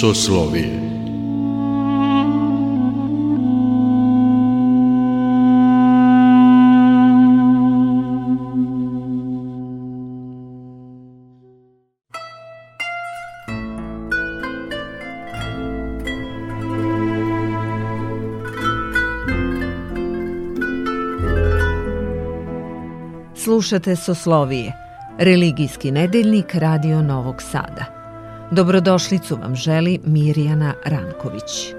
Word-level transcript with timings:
Soslovije 0.00 0.80
Slušate 23.34 23.96
Soslovije, 23.96 24.72
religijski 25.18 25.90
nedeljnik 25.90 26.54
Radio 26.54 27.02
Novog 27.02 27.42
Sada. 27.42 27.99
Dobrodošlicu 28.52 29.36
vam 29.36 29.54
želi 29.54 29.98
Mirjana 30.04 30.74
Ranković. 30.84 31.74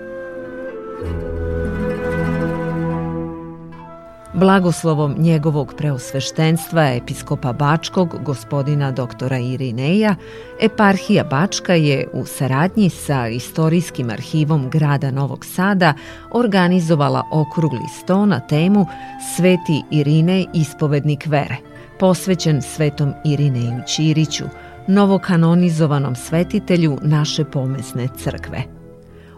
Blagoslovom 4.34 5.16
njegovog 5.18 5.74
preosveštenstva 5.78 6.88
episkopa 6.88 7.54
Bačkog, 7.54 8.24
gospodina 8.24 8.92
doktora 8.92 9.38
Irineja, 9.38 10.16
eparhija 10.62 11.24
Bačka 11.24 11.74
je 11.74 12.08
u 12.14 12.26
saradnji 12.26 12.90
sa 12.90 13.28
Istorijskim 13.28 14.10
arhivom 14.10 14.70
grada 14.70 15.12
Novog 15.12 15.46
Sada 15.46 15.94
organizovala 16.32 17.24
okrugli 17.32 17.88
sto 18.04 18.26
na 18.26 18.40
temu 18.40 18.86
Sveti 19.36 19.84
Irinej 19.92 20.46
ispovednik 20.54 21.26
vere, 21.28 21.58
posvećen 22.00 22.62
svetom 22.62 23.14
Irineju 23.26 23.82
Ćiriću, 23.88 24.46
novokanonizovanom 24.92 26.16
svetitelju 26.16 26.98
naše 27.02 27.46
pomesne 27.46 28.08
crkve. 28.18 28.64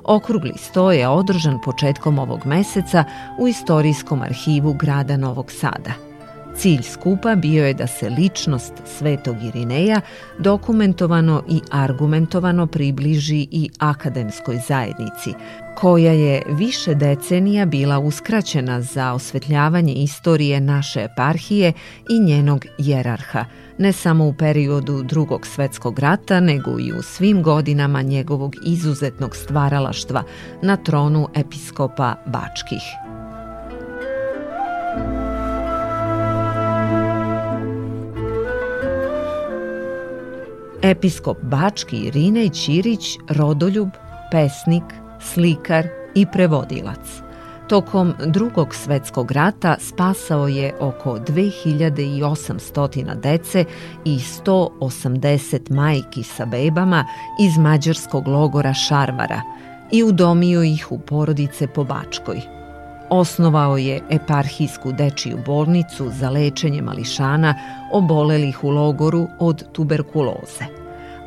Okrugli 0.04 0.54
sto 0.58 0.92
je 0.92 1.08
održan 1.08 1.60
početkom 1.66 2.20
ovog 2.20 2.46
meseca 2.46 3.04
u 3.40 3.48
Istorijskom 3.48 4.22
arhivu 4.22 4.74
grada 4.74 5.18
Novog 5.18 5.52
Sada. 5.52 6.13
Cilj 6.58 6.82
skupa 6.82 7.36
bio 7.36 7.66
je 7.66 7.74
da 7.74 7.88
se 7.88 8.10
ličnost 8.10 8.74
Svetog 8.86 9.36
Irineja 9.44 10.02
dokumentovano 10.40 11.44
i 11.50 11.62
argumentovano 11.72 12.68
približi 12.68 13.48
i 13.52 13.70
akademskoj 13.80 14.62
zajednici, 14.68 15.34
koja 15.76 16.12
je 16.12 16.42
više 16.50 16.96
decenija 16.96 17.66
bila 17.66 18.00
uskraćena 18.00 18.82
za 18.82 19.14
osvetljavanje 19.14 19.94
istorije 19.94 20.62
naše 20.62 21.04
eparhije 21.04 21.74
i 22.10 22.20
njenog 22.20 22.66
jerarha– 22.78 23.46
ne 23.78 23.92
samo 23.92 24.28
u 24.28 24.34
periodu 24.34 25.04
drugog 25.04 25.48
svetskog 25.48 26.00
rata, 26.00 26.40
nego 26.40 26.80
i 26.80 26.92
u 27.00 27.02
svim 27.02 27.44
godinama 27.44 28.02
njegovog 28.02 28.56
izuzetnog 28.66 29.36
stvaralaštva 29.36 30.24
na 30.62 30.78
tronu 30.78 31.28
episkopa 31.36 32.16
Bačkih. 32.26 32.84
Episkop 40.84 41.38
Bački 41.42 41.98
Irinej 41.98 42.50
Ćirić, 42.50 43.18
rodoljub, 43.30 43.90
pesnik, 44.32 44.84
slikar 45.20 45.88
i 46.16 46.26
prevodilac– 46.26 47.08
Tokom 47.68 48.14
drugog 48.26 48.76
svetskog 48.76 49.32
rata 49.32 49.76
spasao 49.80 50.48
je 50.48 50.76
oko 50.80 51.20
2800 51.20 53.16
dece 53.16 53.66
i 54.06 54.20
180 54.46 55.72
majki 55.72 56.24
sa 56.24 56.46
bebama 56.46 57.06
iz 57.42 57.58
mađarskog 57.58 58.28
logora 58.28 58.74
Šarvara 58.74 59.42
i 59.92 60.04
udomio 60.04 60.64
ih 60.64 60.88
u 60.92 61.00
porodice 61.00 61.68
po 61.68 61.84
Bačkoj. 61.84 62.63
Osnovao 63.16 63.78
je 63.78 64.02
eparhijsku 64.10 64.92
dečiju 64.92 65.38
bolnicu 65.46 66.10
za 66.10 66.30
lečenje 66.30 66.82
mališana 66.82 67.56
obolelih 67.92 68.64
u 68.64 68.70
logoru 68.70 69.28
od 69.40 69.72
tuberkuloze, 69.72 70.66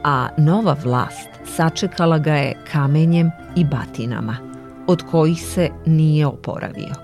a 0.05 0.29
nova 0.37 0.77
vlast 0.85 1.29
sačekala 1.57 2.19
ga 2.19 2.35
je 2.35 2.55
kamenjem 2.73 3.31
i 3.57 3.65
batinama– 3.65 4.37
od 4.87 5.03
kojih 5.11 5.43
se 5.43 5.69
nije 5.87 6.27
oporavio. 6.27 6.95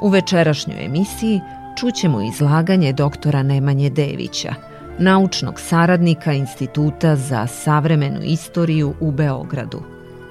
U 0.00 0.08
večerašnjoj 0.08 0.84
emisiji 0.84 1.40
čućemo 1.76 2.22
izlaganje 2.22 2.92
doktora 2.92 3.42
Nemanje 3.42 3.90
Devića, 3.90 4.54
naučnog 4.98 5.60
saradnika 5.60 6.32
Instituta 6.32 7.16
za 7.16 7.46
savremenu 7.46 8.20
istoriju 8.22 8.94
u 9.00 9.10
Beogradu, 9.10 9.82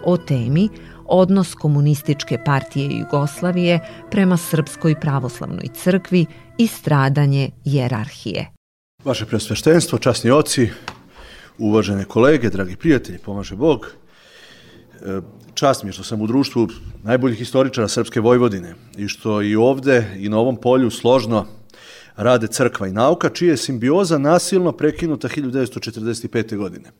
o 0.05 0.17
temi 0.17 0.69
odnos 1.11 1.55
komunističke 1.55 2.37
partije 2.45 2.99
Jugoslavije 2.99 3.79
prema 4.11 4.37
Srpskoj 4.37 4.99
pravoslavnoj 4.99 5.67
crkvi 5.73 6.25
i 6.57 6.67
stradanje 6.67 7.49
jerarhije. 7.65 8.47
Vaše 9.03 9.25
presveštenstvo, 9.25 9.97
časni 9.97 10.31
oci, 10.31 10.69
uvažene 11.57 12.05
kolege, 12.05 12.49
dragi 12.49 12.75
prijatelji, 12.75 13.17
pomaže 13.17 13.55
Bog. 13.55 13.87
E, 15.01 15.21
čast 15.53 15.83
mi 15.83 15.89
je 15.89 15.93
što 15.93 16.03
sam 16.03 16.21
u 16.21 16.27
društvu 16.27 16.67
najboljih 17.03 17.37
historičara 17.37 17.87
Srpske 17.87 18.19
Vojvodine 18.19 18.75
i 18.97 19.07
što 19.07 19.41
i 19.41 19.55
ovde 19.55 20.15
i 20.17 20.29
na 20.29 20.37
ovom 20.37 20.55
polju 20.55 20.89
složno 20.89 21.45
rade 22.15 22.47
crkva 22.47 22.87
i 22.87 22.91
nauka, 22.91 23.29
čija 23.29 23.51
je 23.51 23.57
simbioza 23.57 24.17
nasilno 24.17 24.71
prekinuta 24.71 25.27
1945. 25.27 26.57
godine. 26.57 26.91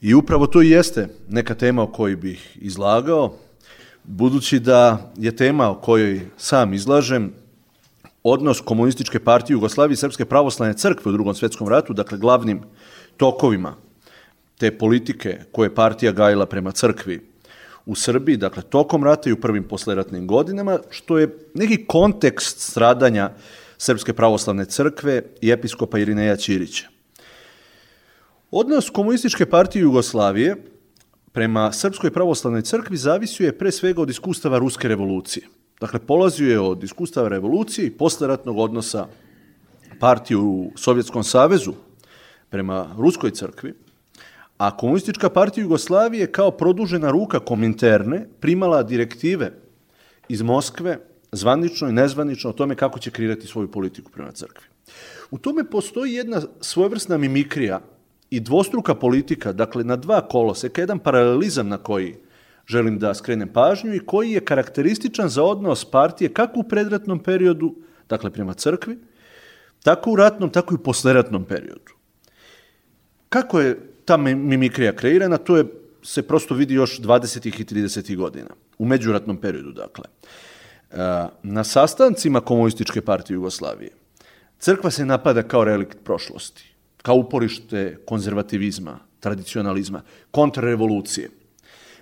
I 0.00 0.14
upravo 0.14 0.46
to 0.46 0.62
i 0.62 0.70
jeste 0.70 1.08
neka 1.28 1.54
tema 1.54 1.82
o 1.82 1.92
kojoj 1.92 2.16
bih 2.16 2.58
izlagao, 2.60 3.34
budući 4.04 4.58
da 4.58 5.12
je 5.16 5.36
tema 5.36 5.70
o 5.70 5.74
kojoj 5.74 6.20
sam 6.36 6.74
izlažem 6.74 7.32
odnos 8.22 8.60
komunističke 8.60 9.20
partije 9.20 9.54
Jugoslavije 9.54 9.94
i 9.94 9.96
Srpske 9.96 10.24
pravoslavne 10.24 10.74
crkve 10.74 11.08
u 11.08 11.12
drugom 11.12 11.34
svetskom 11.34 11.68
ratu, 11.68 11.92
dakle 11.92 12.18
glavnim 12.18 12.62
tokovima 13.16 13.74
te 14.58 14.78
politike 14.78 15.40
koje 15.52 15.74
partija 15.74 16.12
gajila 16.12 16.46
prema 16.46 16.72
crkvi 16.72 17.34
u 17.86 17.94
Srbiji, 17.94 18.36
dakle 18.36 18.62
tokom 18.62 19.04
rata 19.04 19.30
i 19.30 19.32
u 19.32 19.40
prvim 19.40 19.64
posleratnim 19.64 20.26
godinama, 20.26 20.78
što 20.90 21.18
je 21.18 21.38
neki 21.54 21.84
kontekst 21.86 22.60
stradanja 22.60 23.30
Srpske 23.78 24.12
pravoslavne 24.12 24.64
crkve 24.64 25.22
i 25.40 25.50
episkopa 25.50 25.98
Irineja 25.98 26.36
Ćirića. 26.36 26.93
Odnos 28.56 28.90
komunističke 28.90 29.46
partije 29.46 29.82
Jugoslavije 29.82 30.56
prema 31.32 31.72
Srpskoj 31.72 32.10
pravoslavnoj 32.10 32.62
crkvi 32.62 32.96
zavisuje 32.96 33.58
pre 33.58 33.72
svega 33.72 34.02
od 34.02 34.10
iskustava 34.10 34.58
Ruske 34.58 34.88
revolucije. 34.88 35.46
Dakle, 35.80 35.98
polazio 35.98 36.50
je 36.50 36.60
od 36.60 36.84
iskustava 36.84 37.28
revolucije 37.28 37.86
i 37.86 37.90
posleratnog 37.90 38.58
odnosa 38.58 39.06
partije 40.00 40.36
u 40.36 40.70
Sovjetskom 40.76 41.24
savezu 41.24 41.72
prema 42.50 42.94
Ruskoj 42.98 43.30
crkvi, 43.30 43.74
a 44.58 44.76
komunistička 44.76 45.30
partija 45.30 45.62
Jugoslavije 45.62 46.32
kao 46.32 46.50
produžena 46.50 47.10
ruka 47.10 47.40
Kominterne 47.40 48.28
primala 48.40 48.82
direktive 48.82 49.50
iz 50.28 50.42
Moskve, 50.42 50.98
zvanično 51.32 51.88
i 51.88 51.92
nezvanično, 51.92 52.50
o 52.50 52.52
tome 52.52 52.74
kako 52.74 52.98
će 52.98 53.10
kreirati 53.10 53.46
svoju 53.46 53.70
politiku 53.70 54.10
prema 54.10 54.30
crkvi. 54.30 54.66
U 55.30 55.38
tome 55.38 55.64
postoji 55.70 56.12
jedna 56.12 56.40
svojevrsna 56.60 57.18
mimikrija 57.18 57.80
i 58.36 58.40
dvostruka 58.40 58.94
politika, 58.94 59.52
dakle 59.52 59.84
na 59.84 59.96
dva 59.96 60.20
koloseka, 60.28 60.82
jedan 60.82 60.98
paralelizam 60.98 61.68
na 61.68 61.78
koji 61.78 62.16
želim 62.66 62.98
da 62.98 63.14
skrenem 63.14 63.48
pažnju 63.48 63.94
i 63.94 64.06
koji 64.06 64.30
je 64.30 64.44
karakterističan 64.44 65.28
za 65.28 65.42
odnos 65.42 65.84
partije 65.84 66.32
kako 66.32 66.60
u 66.60 66.62
predratnom 66.62 67.18
periodu, 67.18 67.74
dakle 68.08 68.30
prema 68.30 68.54
crkvi, 68.54 68.98
tako 69.82 70.10
u 70.10 70.16
ratnom, 70.16 70.50
tako 70.50 70.74
i 70.74 70.80
u 70.80 70.82
posleratnom 70.82 71.44
periodu. 71.44 71.92
Kako 73.28 73.60
je 73.60 73.78
ta 74.04 74.16
mimikrija 74.16 74.96
kreirana, 74.96 75.36
to 75.36 75.56
je, 75.56 75.64
se 76.02 76.22
prosto 76.22 76.54
vidi 76.54 76.74
još 76.74 77.00
20. 77.00 77.60
i 77.60 77.64
30. 77.64 78.16
godina, 78.16 78.50
u 78.78 78.86
međuratnom 78.86 79.36
periodu, 79.36 79.72
dakle. 79.72 80.04
E, 80.90 80.96
na 81.42 81.64
sastancima 81.64 82.40
komunističke 82.40 83.00
partije 83.00 83.34
Jugoslavije, 83.34 83.90
crkva 84.58 84.90
se 84.90 85.06
napada 85.06 85.42
kao 85.42 85.64
relikt 85.64 85.98
prošlosti, 86.04 86.73
kao 87.04 87.16
uporište 87.16 87.98
konzervativizma, 88.04 88.98
tradicionalizma, 89.20 90.00
kontrarevolucije. 90.30 91.28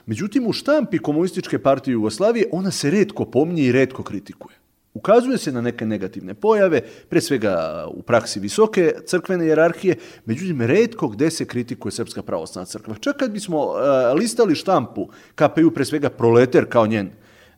Međutim, 0.06 0.46
u 0.46 0.52
štampi 0.52 0.98
komunističke 0.98 1.58
partije 1.58 1.92
Jugoslavije 1.92 2.46
ona 2.52 2.70
se 2.70 2.90
redko 2.90 3.24
pomnje 3.24 3.64
i 3.64 3.72
redko 3.72 4.02
kritikuje. 4.02 4.56
Ukazuje 4.94 5.38
se 5.38 5.52
na 5.52 5.60
neke 5.60 5.86
negativne 5.86 6.34
pojave, 6.34 6.82
pre 7.08 7.20
svega 7.20 7.86
u 7.90 8.02
praksi 8.02 8.40
visoke 8.40 8.92
crkvene 9.06 9.46
jerarhije, 9.46 9.96
međutim, 10.24 10.62
redko 10.62 11.08
gde 11.08 11.30
se 11.30 11.44
kritikuje 11.44 11.92
Srpska 11.92 12.22
pravoslavna 12.22 12.66
crkva. 12.66 12.94
Čak 13.00 13.16
kad 13.16 13.30
bismo 13.32 13.58
uh, 13.58 13.74
listali 14.18 14.54
štampu 14.54 15.08
KPU, 15.34 15.70
pre 15.74 15.84
svega 15.84 16.10
proleter 16.10 16.68
kao 16.68 16.86
njen 16.86 17.10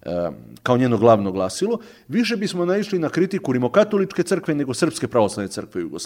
uh, 0.07 0.13
kao 0.63 0.77
njeno 0.77 0.99
glavno 0.99 1.33
glasilo, 1.33 1.79
više 2.09 2.37
bismo 2.37 2.65
naišli 2.65 2.99
na 2.99 3.09
kritiku 3.09 3.53
rimokatoličke 3.53 4.23
crkve 4.23 4.55
nego 4.55 4.75
Srpske 4.75 5.09
pravoslavne 5.09 5.49
crkve. 5.49 5.85
Uh, 5.85 6.01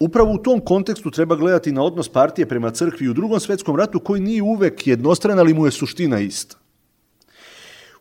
Upravo 0.00 0.32
u 0.32 0.38
tom 0.38 0.60
kontekstu 0.60 1.10
treba 1.10 1.36
gledati 1.36 1.72
na 1.72 1.82
odnos 1.82 2.08
partije 2.08 2.48
prema 2.48 2.70
crkvi 2.70 3.08
u 3.08 3.14
drugom 3.14 3.40
svetskom 3.40 3.76
ratu 3.76 4.00
koji 4.00 4.20
nije 4.20 4.42
uvek 4.42 4.86
jednostran, 4.86 5.38
ali 5.38 5.54
mu 5.54 5.66
je 5.66 5.70
suština 5.70 6.20
ista. 6.20 6.56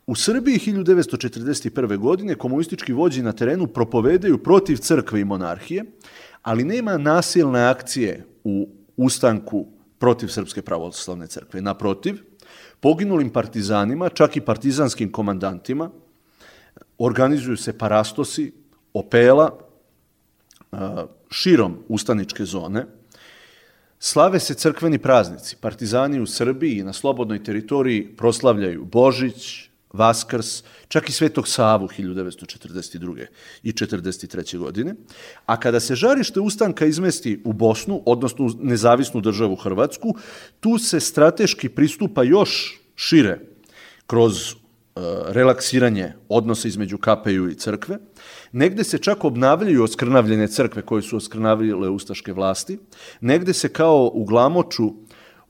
U 0.08 0.16
Srbiji 0.16 0.60
1941. 0.60 1.98
godine 1.98 2.36
komunistički 2.36 2.94
vođi 2.94 3.22
na 3.22 3.32
terenu 3.32 3.68
propovedaju 3.68 4.38
protiv 4.38 4.78
crkve 4.78 5.22
i 5.22 5.26
monarhije, 5.26 5.86
ali 6.42 6.64
nema 6.64 6.98
nasilne 6.98 7.64
akcije 7.64 8.26
u 8.44 8.70
ustanku 8.98 9.66
protiv 10.00 10.28
Srpske 10.28 10.62
pravoslavne 10.62 11.28
crkve. 11.28 11.62
Naprotiv, 11.62 12.18
poginulim 12.80 13.30
partizanima, 13.30 14.10
čak 14.10 14.38
i 14.38 14.42
partizanskim 14.42 15.12
komandantima, 15.12 15.90
organizuju 16.98 17.58
se 17.58 17.78
parastosi, 17.78 18.52
opela, 18.94 19.65
širom 21.32 21.78
ustaničke 21.88 22.46
zone, 22.46 22.86
slave 24.00 24.40
se 24.40 24.54
crkveni 24.54 24.98
praznici. 24.98 25.56
Partizani 25.62 26.22
u 26.22 26.26
Srbiji 26.26 26.84
na 26.84 26.94
slobodnoj 26.94 27.44
teritoriji 27.44 28.16
proslavljaju 28.18 28.86
Božić, 28.86 29.70
Vaskrs, 29.96 30.64
čak 30.88 31.10
i 31.10 31.12
Svetog 31.12 31.48
Savu 31.48 31.88
1942. 31.88 33.26
i 33.64 33.72
43. 33.72 34.58
godine. 34.58 34.96
A 35.46 35.60
kada 35.60 35.80
se 35.80 35.96
žarište 35.96 36.40
ustanka 36.40 36.86
izmesti 36.86 37.42
u 37.46 37.54
Bosnu, 37.54 38.02
odnosno 38.06 38.46
u 38.46 38.50
nezavisnu 38.60 39.22
državu 39.22 39.56
Hrvatsku, 39.56 40.16
tu 40.60 40.78
se 40.78 41.00
strateški 41.00 41.70
pristupa 41.70 42.24
još 42.24 42.82
šire 42.96 43.40
kroz 44.08 44.56
relaksiranje 45.28 46.14
odnosa 46.30 46.68
između 46.68 46.98
KPU 46.98 47.50
i 47.52 47.56
crkve. 47.56 47.98
Negde 48.52 48.84
se 48.84 48.98
čak 48.98 49.26
obnavljaju 49.26 49.84
oskrnavljene 49.84 50.48
crkve 50.48 50.82
koje 50.82 51.02
su 51.02 51.18
oskrnavljale 51.18 51.90
ustaške 51.90 52.34
vlasti. 52.34 52.80
Negde 53.22 53.54
se 53.54 53.70
kao 53.70 54.12
u 54.14 54.26
Glamoču 54.26 54.94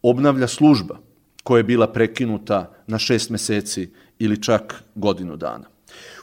obnavlja 0.02 0.48
služba 0.48 0.98
koja 1.44 1.60
je 1.60 1.64
bila 1.64 1.88
prekinuta 1.88 2.74
na 2.88 2.98
šest 2.98 3.30
meseci 3.30 3.92
ili 4.20 4.42
čak 4.42 4.84
godinu 4.96 5.38
dana. 5.38 5.66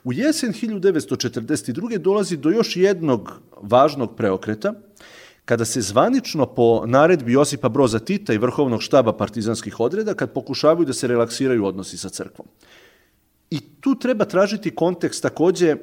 U 0.04 0.12
jesen 0.12 0.52
1942. 0.52 1.98
dolazi 1.98 2.36
do 2.36 2.50
još 2.50 2.76
jednog 2.76 3.40
važnog 3.60 4.16
preokreta, 4.16 4.74
kada 5.44 5.64
se 5.64 5.80
zvanično 5.80 6.46
po 6.46 6.86
naredbi 6.86 7.32
Josipa 7.32 7.68
Broza 7.68 7.98
Tita 7.98 8.32
i 8.32 8.38
Vrhovnog 8.38 8.82
štaba 8.82 9.12
partizanskih 9.12 9.80
odreda, 9.80 10.14
kad 10.14 10.32
pokušavaju 10.32 10.86
da 10.86 10.92
se 10.92 11.06
relaksiraju 11.06 11.66
odnosi 11.66 11.98
sa 11.98 12.08
crkvom. 12.08 12.46
I 13.52 13.60
tu 13.80 13.94
treba 13.94 14.24
tražiti 14.24 14.70
kontekst 14.74 15.22
takođe 15.22 15.76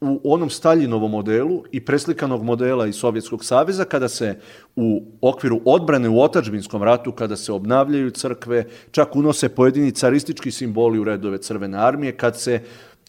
u 0.00 0.32
onom 0.32 0.50
Staljinovom 0.50 1.10
modelu 1.10 1.62
i 1.72 1.80
preslikanog 1.84 2.42
modela 2.42 2.86
iz 2.86 2.96
Sovjetskog 2.96 3.44
saveza, 3.44 3.84
kada 3.84 4.08
se 4.08 4.38
u 4.76 5.02
okviru 5.20 5.60
odbrane 5.64 6.08
u 6.08 6.20
otačbinskom 6.20 6.82
ratu, 6.82 7.12
kada 7.12 7.36
se 7.36 7.52
obnavljaju 7.52 8.10
crkve, 8.10 8.64
čak 8.90 9.16
unose 9.16 9.48
pojedini 9.48 9.90
caristički 9.90 10.50
simboli 10.50 10.98
u 10.98 11.04
redove 11.04 11.38
Crvene 11.38 11.78
armije, 11.78 12.16
kad 12.16 12.40
se 12.40 12.62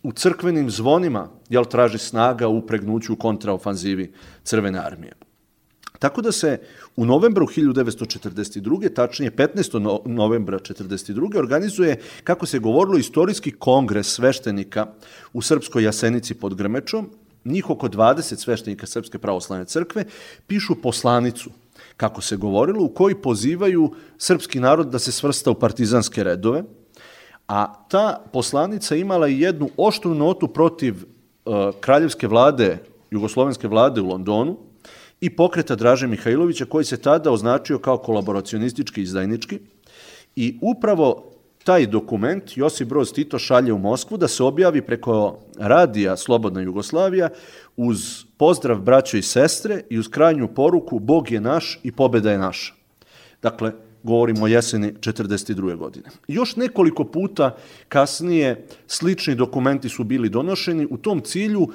u 0.04 0.12
crkvenim 0.12 0.70
zvonima 0.70 1.30
jel, 1.50 1.66
traži 1.66 1.98
snaga 1.98 2.48
u 2.48 2.62
pregnuću 2.62 3.16
kontraofanzivi 3.16 4.12
Crvene 4.44 4.80
armije. 4.80 5.14
Tako 6.00 6.22
da 6.22 6.32
se 6.32 6.60
u 6.96 7.06
novembru 7.06 7.46
1942. 7.46 8.94
tačnije 8.94 9.32
15. 9.32 10.02
novembra 10.06 10.60
1942. 10.60 11.38
organizuje, 11.38 12.00
kako 12.24 12.46
se 12.46 12.60
govorilo, 12.60 12.98
istorijski 12.98 13.52
kongres 13.52 14.08
sveštenika 14.08 14.88
u 15.34 15.42
Srpskoj 15.42 15.84
Jasenici 15.84 16.34
pod 16.34 16.56
Grmečom. 16.56 17.10
Njih 17.46 17.70
oko 17.70 17.88
20 17.88 18.36
sveštenika 18.36 18.86
Srpske 18.86 19.18
pravoslavne 19.18 19.66
crkve 19.66 20.06
pišu 20.48 20.76
poslanicu, 20.82 21.50
kako 21.98 22.22
se 22.22 22.38
govorilo, 22.38 22.84
u 22.84 22.90
kojoj 22.90 23.22
pozivaju 23.22 23.94
srpski 24.18 24.60
narod 24.60 24.90
da 24.92 25.00
se 25.00 25.12
svrsta 25.12 25.52
u 25.52 25.56
partizanske 25.56 26.24
redove, 26.24 26.64
a 27.48 27.88
ta 27.90 28.24
poslanica 28.34 28.96
imala 28.96 29.28
i 29.28 29.40
jednu 29.40 29.70
oštru 29.78 30.16
notu 30.16 30.48
protiv 30.48 30.96
uh, 30.96 31.54
kraljevske 31.80 32.28
vlade, 32.28 32.78
jugoslovenske 33.12 33.68
vlade 33.68 34.02
u 34.02 34.08
Londonu, 34.08 34.58
i 35.22 35.36
pokreta 35.36 35.76
Draže 35.76 36.08
Mihajlovića 36.08 36.66
koji 36.66 36.86
se 36.86 36.98
tada 36.98 37.32
označio 37.32 37.80
kao 37.80 37.98
kolaboracionistički 37.98 39.02
izdajnički 39.02 39.60
i 40.36 40.60
upravo 40.62 41.32
taj 41.64 41.86
dokument 41.86 42.58
Josip 42.58 42.88
Broz 42.88 43.14
Tito 43.14 43.40
šalje 43.40 43.74
u 43.74 43.78
Moskvu 43.78 44.18
da 44.18 44.28
se 44.28 44.44
objavi 44.44 44.82
preko 44.82 45.40
radija 45.58 46.18
Slobodna 46.18 46.62
Jugoslavija 46.62 47.30
uz 47.78 48.24
pozdrav 48.38 48.80
braćo 48.82 49.18
i 49.18 49.22
sestre 49.22 49.82
i 49.90 50.00
uz 50.00 50.08
krajnju 50.08 50.48
poruku 50.48 51.00
Bog 51.00 51.32
je 51.32 51.42
naš 51.42 51.80
i 51.84 51.92
pobeda 51.92 52.32
je 52.32 52.38
naša. 52.38 52.74
Dakle, 53.42 53.72
govorimo 54.04 54.46
o 54.46 54.48
jeseni 54.48 54.94
42. 54.94 55.76
godine. 55.76 56.10
Još 56.28 56.56
nekoliko 56.56 57.04
puta 57.04 57.56
kasnije 57.90 58.68
slični 58.88 59.36
dokumenti 59.36 59.90
su 59.90 60.04
bili 60.04 60.30
donošeni 60.30 60.88
u 60.90 60.98
tom 60.98 61.22
cilju 61.22 61.68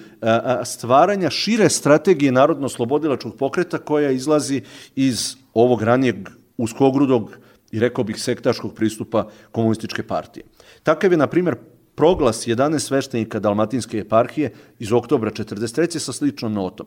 stvaranja 0.64 1.30
šire 1.30 1.68
strategije 1.68 2.32
narodno-slobodilačkog 2.32 3.36
pokreta 3.36 3.78
koja 3.78 4.10
izlazi 4.10 4.62
iz 4.96 5.36
ovog 5.54 5.82
ranijeg 5.82 6.28
uskogrudog 6.56 7.30
i 7.72 7.78
rekao 7.78 8.04
bih 8.04 8.22
sektaškog 8.22 8.74
pristupa 8.74 9.28
komunističke 9.52 10.02
partije. 10.02 10.44
Takav 10.82 11.12
je, 11.12 11.16
na 11.16 11.26
primjer, 11.26 11.56
proglas 11.94 12.46
11 12.46 12.78
sveštenika 12.78 13.40
Dalmatinske 13.40 13.98
eparhije 13.98 14.52
iz 14.78 14.92
oktobra 14.92 15.30
43. 15.30 15.98
sa 15.98 16.12
sličnom 16.12 16.52
notom. 16.52 16.86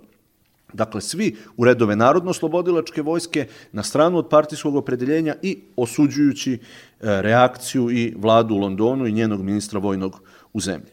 Dakle, 0.76 1.02
svi 1.02 1.36
u 1.58 1.66
redove 1.66 1.96
Narodno-slobodilačke 1.96 3.02
vojske 3.02 3.48
na 3.72 3.84
stranu 3.84 4.18
od 4.18 4.30
partijskog 4.30 4.76
opredeljenja 4.76 5.36
i 5.42 5.58
osuđujući 5.76 6.54
e, 6.54 6.58
reakciju 7.00 7.92
i 7.92 8.14
vladu 8.18 8.56
u 8.56 8.58
Londonu 8.58 9.08
i 9.08 9.12
njenog 9.12 9.42
ministra 9.42 9.80
vojnog 9.80 10.22
u 10.54 10.60
zemlji. 10.60 10.92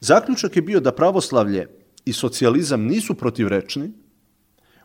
Zaključak 0.00 0.56
je 0.56 0.62
bio 0.62 0.80
da 0.80 0.92
pravoslavlje 0.92 1.66
i 2.04 2.12
socijalizam 2.12 2.82
nisu 2.82 3.14
protivrečni 3.14 3.92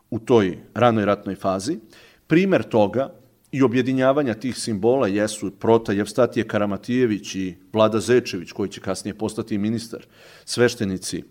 u 0.09 0.19
toj 0.19 0.57
ranoj 0.73 1.05
ratnoj 1.05 1.35
fazi. 1.35 1.79
Primer 2.27 2.63
toga 2.63 3.13
i 3.51 3.61
objedinjavanja 3.61 4.33
tih 4.33 4.57
simbola 4.57 5.07
jesu 5.07 5.51
Prota 5.51 5.93
Jevstatije 5.93 6.47
Karamatijević 6.47 7.35
i 7.35 7.55
Vlada 7.73 7.99
Zečević, 7.99 8.51
koji 8.51 8.69
će 8.69 8.81
kasnije 8.81 9.17
postati 9.17 9.57
ministar, 9.57 10.05
sveštenici 10.45 11.23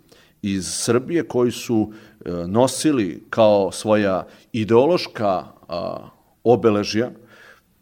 iz 0.42 0.66
Srbije 0.68 1.22
koji 1.22 1.50
su 1.50 1.92
nosili 2.49 3.23
kao 3.30 3.73
svoja 3.73 4.26
ideološka 4.52 5.45
obeležja 6.45 7.11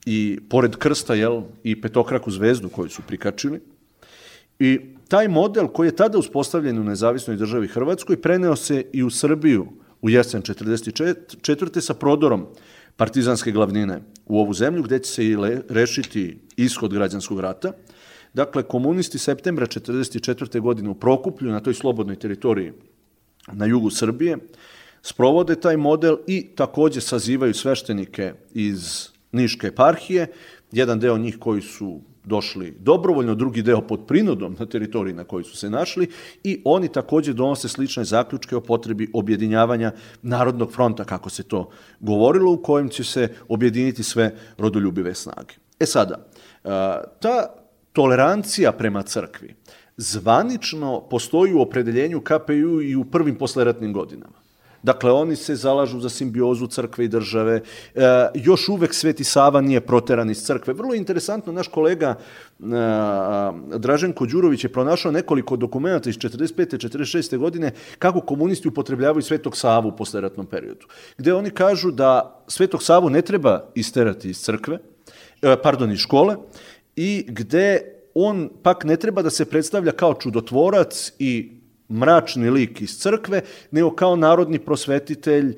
i 0.07 0.39
pored 0.51 0.77
krsta 0.77 1.15
jel, 1.15 1.43
i 1.63 1.81
petokraku 1.81 2.31
zvezdu 2.31 2.69
koju 2.69 2.89
su 2.89 3.03
prikačili. 3.07 3.61
I 4.59 4.81
taj 5.09 5.29
model 5.29 5.69
koji 5.69 5.89
je 5.89 5.97
tada 5.97 6.19
uspostavljen 6.19 6.79
u 6.79 6.85
nezavisnoj 6.85 7.37
državi 7.37 7.69
Hrvatskoj 7.69 8.21
preneo 8.21 8.57
se 8.57 8.85
i 8.93 9.03
u 9.03 9.11
Srbiju 9.11 9.67
u 10.03 10.11
jesen 10.11 10.43
44. 10.43 11.81
sa 11.81 11.95
prodorom 11.95 12.47
partizanske 12.97 13.53
glavnine 13.53 14.01
u 14.27 14.39
ovu 14.39 14.55
zemlju 14.55 14.83
gde 14.83 14.99
će 14.99 15.11
se 15.11 15.27
i 15.27 15.37
rešiti 15.69 16.39
ishod 16.57 16.93
građanskog 16.93 17.41
rata– 17.41 17.73
Dakle, 18.35 18.63
komunisti 18.63 19.19
septembra 19.19 19.67
1944. 19.67 20.61
godine 20.61 20.91
u 20.91 20.95
Prokuplju, 20.95 21.51
na 21.51 21.61
toj 21.61 21.75
slobodnoj 21.75 22.17
teritoriji 22.17 22.73
na 23.53 23.67
jugu 23.67 23.91
Srbije, 23.91 24.39
sprovode 25.03 25.55
taj 25.55 25.77
model 25.77 26.17
i 26.27 26.47
takođe 26.57 27.01
sazivaju 27.01 27.55
sveštenike 27.55 28.33
iz 28.55 29.09
Niške 29.33 29.67
eparhije, 29.67 30.27
jedan 30.73 31.01
deo 31.01 31.19
njih 31.19 31.39
koji 31.39 31.63
su 31.63 32.01
došli 32.25 32.77
dobrovoljno, 32.81 33.35
drugi 33.35 33.63
deo 33.63 33.81
pod 33.81 34.07
prinudom 34.07 34.57
na 34.59 34.67
teritoriji 34.67 35.15
na 35.15 35.25
kojoj 35.25 35.45
su 35.45 35.57
se 35.57 35.71
našli 35.71 36.09
i 36.45 36.63
oni 36.65 36.89
takođe 36.89 37.33
donose 37.33 37.69
slične 37.69 38.05
zaključke 38.05 38.57
o 38.57 38.61
potrebi 38.61 39.11
objedinjavanja 39.13 39.93
Narodnog 40.23 40.73
fronta, 40.73 41.05
kako 41.05 41.31
se 41.31 41.43
to 41.43 41.71
govorilo, 42.01 42.53
u 42.53 42.63
kojem 42.63 42.89
će 42.89 43.05
se 43.05 43.29
objediniti 43.49 44.03
sve 44.03 44.35
rodoljubive 44.59 45.15
snage. 45.15 45.55
E 45.81 45.87
sada, 45.87 46.27
ta 47.21 47.47
tolerancija 47.93 48.73
prema 48.73 49.03
crkvi 49.03 49.55
zvanično 49.97 51.01
postoji 51.11 51.55
u 51.55 51.61
opredeljenju 51.61 52.21
KPU 52.21 52.83
i 52.83 52.97
u 52.97 53.05
prvim 53.05 53.35
posleratnim 53.35 53.93
godinama. 53.93 54.45
Dakle, 54.85 55.13
oni 55.13 55.37
se 55.37 55.57
zalažu 55.57 56.01
za 56.01 56.09
simbiozu 56.09 56.67
crkve 56.67 57.05
i 57.05 57.09
države. 57.09 57.61
E, 57.95 58.01
još 58.35 58.69
uvek 58.69 58.95
Sveti 58.95 59.25
Sava 59.25 59.61
nije 59.61 59.81
proteran 59.81 60.31
iz 60.31 60.43
crkve. 60.45 60.75
Vrlo 60.75 60.95
interesantno, 60.95 61.53
naš 61.53 61.69
kolega 61.69 62.15
e, 62.15 62.65
Draženko 63.79 64.27
Đurović 64.27 64.65
je 64.65 64.73
pronašao 64.73 65.13
nekoliko 65.13 65.57
dokumenta 65.57 66.11
iz 66.11 66.19
45. 66.19 66.77
46. 66.89 67.39
godine 67.39 67.73
kako 67.99 68.21
komunisti 68.21 68.69
upotrebljavaju 68.69 69.23
Svetog 69.23 69.57
Savu 69.57 69.89
u 69.89 69.97
posleratnom 69.97 70.47
periodu. 70.47 70.87
Gde 71.19 71.35
oni 71.35 71.51
kažu 71.51 71.91
da 71.91 72.45
Svetog 72.49 72.83
Savu 72.83 73.11
ne 73.11 73.23
treba 73.23 73.65
isterati 73.75 74.31
iz 74.31 74.41
crkve, 74.41 74.79
e, 75.43 75.57
pardon, 75.63 75.93
iz 75.93 75.99
škole, 75.99 76.37
i 76.97 77.25
gde 77.29 77.94
on 78.15 78.49
pak 78.63 78.85
ne 78.85 78.97
treba 78.97 79.23
da 79.23 79.31
se 79.31 79.45
predstavlja 79.45 79.93
kao 79.93 80.15
čudotvorac 80.15 81.13
i 81.19 81.61
mračni 81.89 82.51
lik 82.51 82.81
iz 82.81 82.99
crkve, 82.99 83.41
nego 83.71 83.91
kao 83.91 84.17
narodni 84.17 84.59
prosvetitelj, 84.59 85.51
e, 85.51 85.57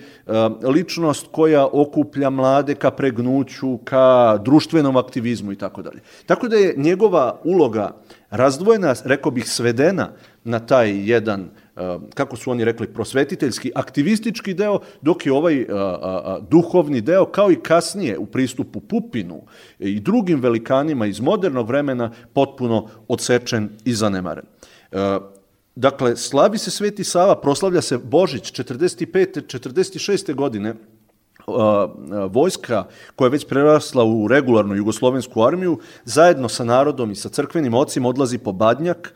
ličnost 0.68 1.26
koja 1.32 1.66
okuplja 1.72 2.30
mlade 2.30 2.74
ka 2.74 2.90
pregnuću, 2.90 3.78
ka 3.84 4.38
društvenom 4.44 4.96
aktivizmu 4.96 5.52
i 5.52 5.56
tako 5.56 5.82
dalje. 5.82 6.00
Tako 6.26 6.48
da 6.48 6.56
je 6.56 6.74
njegova 6.76 7.40
uloga 7.44 7.96
razdvojena, 8.30 8.94
rekao 9.04 9.32
bih, 9.32 9.50
svedena 9.50 10.08
na 10.44 10.58
taj 10.58 11.10
jedan 11.10 11.50
kako 12.14 12.36
su 12.36 12.50
oni 12.50 12.64
rekli, 12.64 12.86
prosvetiteljski, 12.92 13.72
aktivistički 13.74 14.54
deo, 14.54 14.78
dok 15.00 15.26
je 15.26 15.32
ovaj 15.32 15.66
a, 15.68 15.74
a, 15.74 16.38
duhovni 16.50 17.00
deo, 17.00 17.26
kao 17.26 17.50
i 17.50 17.60
kasnije 17.62 18.18
u 18.18 18.26
pristupu 18.26 18.80
Pupinu 18.80 19.42
i 19.78 20.00
drugim 20.00 20.40
velikanima 20.40 21.06
iz 21.06 21.20
modernog 21.20 21.68
vremena, 21.68 22.12
potpuno 22.32 22.88
odsečen 23.08 23.68
i 23.84 23.92
zanemaren. 23.92 24.44
Dakle, 25.74 26.16
slavi 26.16 26.58
se 26.58 26.70
Sveti 26.70 27.04
Sava, 27.04 27.40
proslavlja 27.40 27.82
se 27.82 27.98
Božić 27.98 28.52
45. 28.52 29.58
46. 29.58 30.34
godine, 30.34 30.74
vojska 32.30 32.84
koja 33.16 33.26
je 33.26 33.30
već 33.30 33.46
prerasla 33.46 34.04
u 34.04 34.28
regularnu 34.28 34.74
jugoslovensku 34.74 35.42
armiju, 35.42 35.78
zajedno 36.04 36.48
sa 36.48 36.64
narodom 36.64 37.10
i 37.10 37.14
sa 37.14 37.28
crkvenim 37.28 37.74
ocima 37.74 38.08
odlazi 38.08 38.38
po 38.38 38.52
Badnjak, 38.52 39.14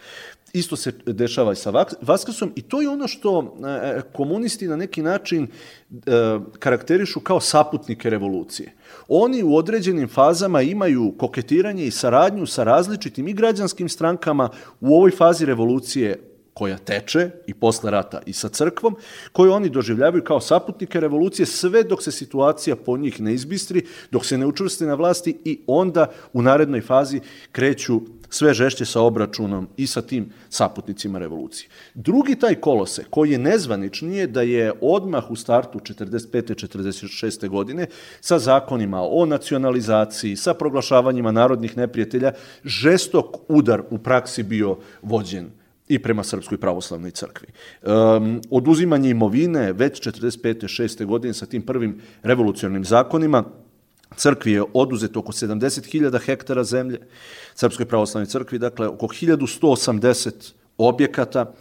Isto 0.52 0.76
se 0.76 0.92
dešava 1.06 1.52
i 1.52 1.56
sa 1.56 1.84
Vaskrsom 2.00 2.52
i 2.56 2.62
to 2.62 2.80
je 2.80 2.88
ono 2.88 3.08
što 3.08 3.40
e, 3.40 4.00
komunisti 4.12 4.68
na 4.68 4.76
neki 4.76 5.02
način 5.02 5.46
e, 5.46 5.48
karakterišu 6.58 7.20
kao 7.20 7.40
saputnike 7.40 8.10
revolucije. 8.10 8.72
Oni 9.08 9.42
u 9.42 9.56
određenim 9.56 10.08
fazama 10.08 10.62
imaju 10.62 11.14
koketiranje 11.18 11.86
i 11.86 11.90
saradnju 11.90 12.46
sa 12.46 12.64
različitim 12.64 13.28
i 13.28 13.32
građanskim 13.32 13.88
strankama 13.88 14.50
u 14.80 14.94
ovoj 14.94 15.10
fazi 15.10 15.46
revolucije 15.46 16.30
koja 16.54 16.78
teče 16.78 17.30
i 17.46 17.54
posle 17.54 17.90
rata 17.90 18.20
i 18.26 18.32
sa 18.32 18.48
crkvom, 18.48 18.96
koju 19.32 19.52
oni 19.52 19.68
doživljavaju 19.68 20.24
kao 20.24 20.40
saputnike 20.40 21.00
revolucije 21.00 21.46
sve 21.46 21.82
dok 21.82 22.02
se 22.02 22.12
situacija 22.12 22.76
po 22.76 22.96
njih 22.96 23.20
ne 23.20 23.34
izbistri, 23.34 23.86
dok 24.10 24.26
se 24.26 24.38
ne 24.38 24.46
učvrste 24.46 24.86
na 24.86 24.94
vlasti 24.94 25.36
i 25.44 25.60
onda 25.66 26.10
u 26.32 26.42
narednoj 26.42 26.80
fazi 26.80 27.20
kreću 27.52 28.00
sve 28.30 28.54
žešće 28.54 28.84
sa 28.84 29.00
obračunom 29.00 29.68
i 29.76 29.86
sa 29.86 30.02
tim 30.02 30.30
saputnicima 30.48 31.18
revolucije. 31.18 31.68
Drugi 31.94 32.36
taj 32.36 32.54
kolose, 32.54 33.04
koji 33.10 33.30
je 33.30 33.38
nezvanični, 33.38 34.16
je 34.16 34.26
da 34.26 34.42
je 34.42 34.72
odmah 34.80 35.30
u 35.30 35.36
startu 35.36 35.78
45. 35.78 36.66
46. 36.66 37.48
godine 37.48 37.86
sa 38.20 38.38
zakonima 38.38 39.00
o 39.02 39.26
nacionalizaciji, 39.26 40.36
sa 40.36 40.54
proglašavanjima 40.54 41.32
narodnih 41.32 41.76
neprijatelja, 41.76 42.32
žestok 42.64 43.36
udar 43.48 43.82
u 43.90 43.98
praksi 43.98 44.42
bio 44.42 44.76
vođen 45.02 45.50
i 45.88 45.98
prema 45.98 46.22
Srpskoj 46.24 46.58
pravoslavnoj 46.58 47.10
crkvi. 47.10 47.48
Um, 47.82 48.40
oduzimanje 48.50 49.10
imovine 49.10 49.72
već 49.72 50.00
45. 50.00 50.82
6. 50.82 51.04
godine 51.04 51.34
sa 51.34 51.46
tim 51.46 51.62
prvim 51.62 52.00
revolucionarnim 52.22 52.84
zakonima, 52.84 53.44
crkvi 54.16 54.52
je 54.52 54.64
oduzeto 54.74 55.20
oko 55.20 55.32
70.000 55.32 56.20
hektara 56.24 56.64
zemlje, 56.64 57.00
Srpskoj 57.54 57.86
pravoslavnoj 57.86 58.26
crkvi, 58.26 58.58
dakle 58.58 58.88
oko 58.88 59.06
1180 59.06 60.52
objekata, 60.78 61.52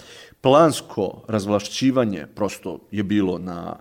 plansko 0.42 1.24
razvlašćivanje 1.28 2.28
prosto 2.36 2.80
je 2.92 3.04
bilo 3.04 3.38
na 3.38 3.80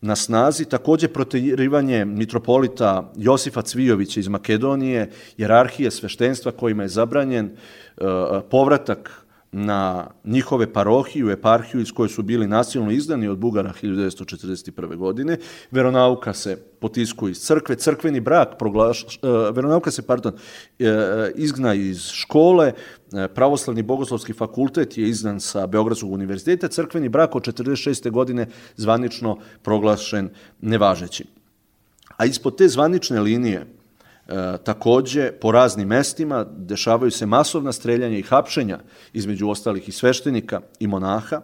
na 0.00 0.16
snazi, 0.16 0.64
takođe 0.64 1.08
proterivanje 1.08 2.04
mitropolita 2.04 3.12
Josifa 3.16 3.62
Cvijovića 3.62 4.20
iz 4.20 4.28
Makedonije, 4.28 5.10
jerarhije 5.36 5.90
sveštenstva 5.90 6.52
kojima 6.52 6.82
je 6.82 6.88
zabranjen 6.88 7.50
uh, 7.50 8.06
povratak 8.50 9.24
na 9.52 10.06
njihove 10.24 10.72
parohiju, 10.72 11.30
eparhiju 11.30 11.80
iz 11.80 11.92
koje 11.92 12.08
su 12.08 12.22
bili 12.22 12.46
nasilno 12.46 12.90
izdani 12.90 13.28
od 13.28 13.38
Bugara 13.38 13.72
1941. 13.82 14.96
godine. 14.96 15.38
Veronauka 15.70 16.32
se 16.32 16.56
potiskuje 16.80 17.30
iz 17.30 17.40
crkve, 17.40 17.76
crkveni 17.76 18.20
brak 18.20 18.58
proglaš, 18.58 19.04
uh, 19.04 19.10
veronauka 19.54 19.90
se, 19.90 20.02
pardon, 20.02 20.34
uh, 20.34 20.86
izgna 21.34 21.74
iz 21.74 22.06
škole, 22.06 22.72
uh, 22.72 23.24
pravoslavni 23.34 23.82
bogoslovski 23.82 24.32
fakultet 24.32 24.98
je 24.98 25.08
izdan 25.08 25.40
sa 25.40 25.66
Beogradskog 25.66 26.12
univerziteta, 26.12 26.68
crkveni 26.68 27.08
brak 27.08 27.34
od 27.34 27.42
46. 27.42 28.10
godine 28.10 28.46
zvanično 28.76 29.38
proglašen 29.62 30.30
nevažećim. 30.60 31.26
A 32.16 32.24
ispod 32.24 32.56
te 32.56 32.68
zvanične 32.68 33.20
linije 33.20 33.66
E, 33.66 33.79
takođe, 34.64 35.32
po 35.32 35.52
raznim 35.52 35.88
mestima 35.88 36.44
dešavaju 36.44 37.10
se 37.10 37.26
masovna 37.26 37.72
streljanja 37.72 38.18
i 38.18 38.22
hapšenja 38.22 38.78
između 39.12 39.48
ostalih 39.48 39.88
i 39.88 39.92
sveštenika 39.92 40.60
i 40.80 40.86
monaha, 40.86 41.40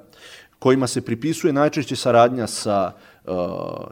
kojima 0.58 0.86
se 0.86 1.00
pripisuje 1.00 1.52
najčešće 1.52 1.96
saradnja 1.96 2.46
sa 2.46 2.92
e, 2.92 3.30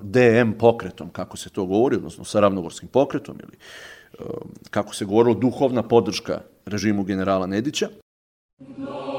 DM 0.03 0.53
pokretom, 0.59 1.11
kako 1.11 1.37
se 1.37 1.51
to 1.51 1.67
govori, 1.67 1.97
odnosno 1.97 2.25
sa 2.25 2.41
ravnogorskim 2.41 2.89
pokretom, 2.89 3.37
ili 3.43 3.57
uh, 4.19 4.27
kako 4.71 4.95
se 4.95 5.05
govorilo, 5.05 5.35
duhovna 5.35 5.83
podrška 5.83 6.41
režimu 6.67 7.05
generala 7.05 7.47
Nedića. 7.47 7.89
No. 8.77 9.13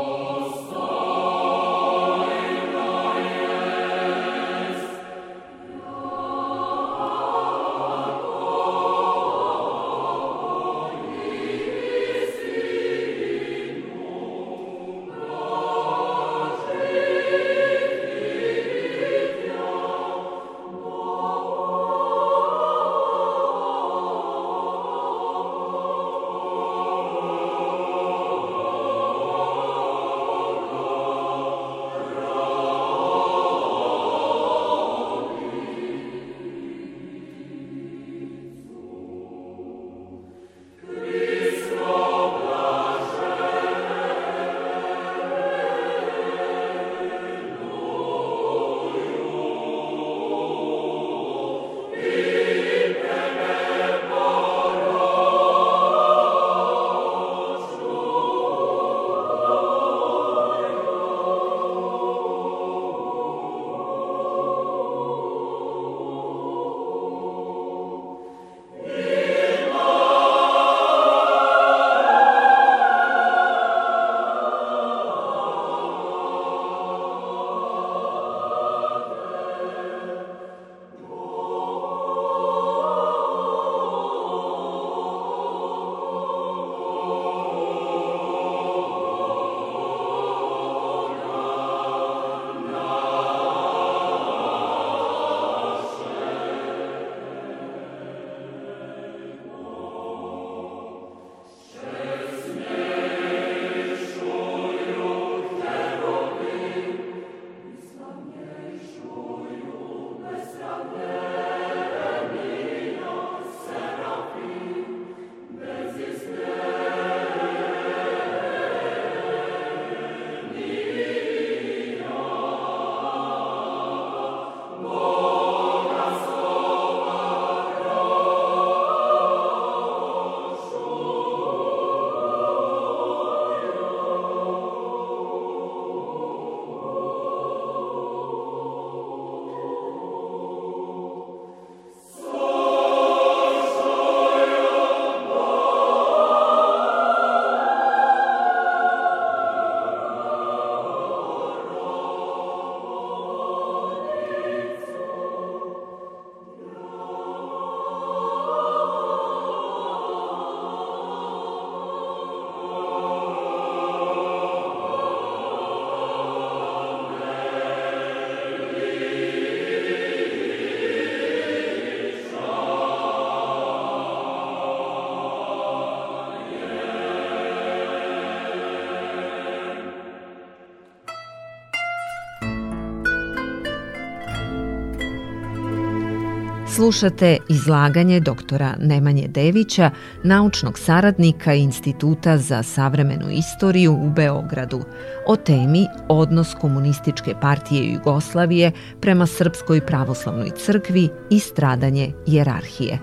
Slušate 186.75 187.37
izlaganje 187.49 188.19
doktora 188.19 188.75
Nemanje 188.79 189.27
Devića, 189.27 189.91
naučnog 190.23 190.79
saradnika 190.79 191.53
Instituta 191.53 192.37
za 192.37 192.63
savremenu 192.63 193.29
istoriju 193.29 193.93
u 193.93 194.09
Beogradu, 194.09 194.81
o 195.27 195.35
temi 195.35 195.85
Odnos 196.09 196.53
komunističke 196.61 197.33
partije 197.41 197.93
Jugoslavije 197.93 198.71
prema 199.01 199.27
Srpskoj 199.27 199.85
pravoslavnoj 199.85 200.49
crkvi 200.49 201.09
i 201.29 201.39
stradanje 201.39 202.11
jerarhije. 202.27 202.99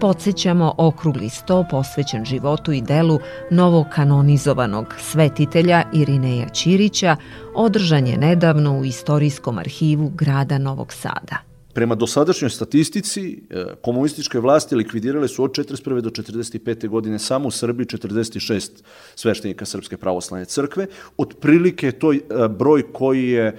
Podsećamo 0.00 0.74
okrugli 0.78 1.28
sto 1.28 1.64
posvećen 1.70 2.24
životu 2.24 2.72
i 2.72 2.82
delu 2.82 3.20
novokanonizovanog 3.50 4.94
svetitelja 4.98 5.82
Irineja 5.92 6.48
Ćirića, 6.48 7.16
održan 7.54 8.06
je 8.06 8.16
nedavno 8.16 8.78
u 8.78 8.84
Istorijskom 8.84 9.58
arhivu 9.58 10.12
grada 10.14 10.58
Novog 10.58 10.92
Sada. 10.92 11.49
Prema 11.72 11.94
dosadašnjoj 11.94 12.50
statistici, 12.50 13.42
e, 13.50 13.64
komunističke 13.82 14.38
vlasti 14.38 14.74
likvidirale 14.74 15.28
su 15.28 15.44
od 15.44 15.50
41. 15.50 16.00
do 16.00 16.10
45. 16.10 16.88
godine 16.88 17.18
samo 17.18 17.48
u 17.48 17.50
Srbiji 17.50 17.86
46 17.86 18.70
sveštenika 19.14 19.64
Srpske 19.64 19.96
pravoslavne 19.96 20.44
crkve. 20.44 20.86
Otprilike 21.16 21.92
to 21.92 22.12
je 22.12 22.20
broj 22.58 22.92
koji 22.92 23.28
je 23.28 23.46
e, 23.46 23.54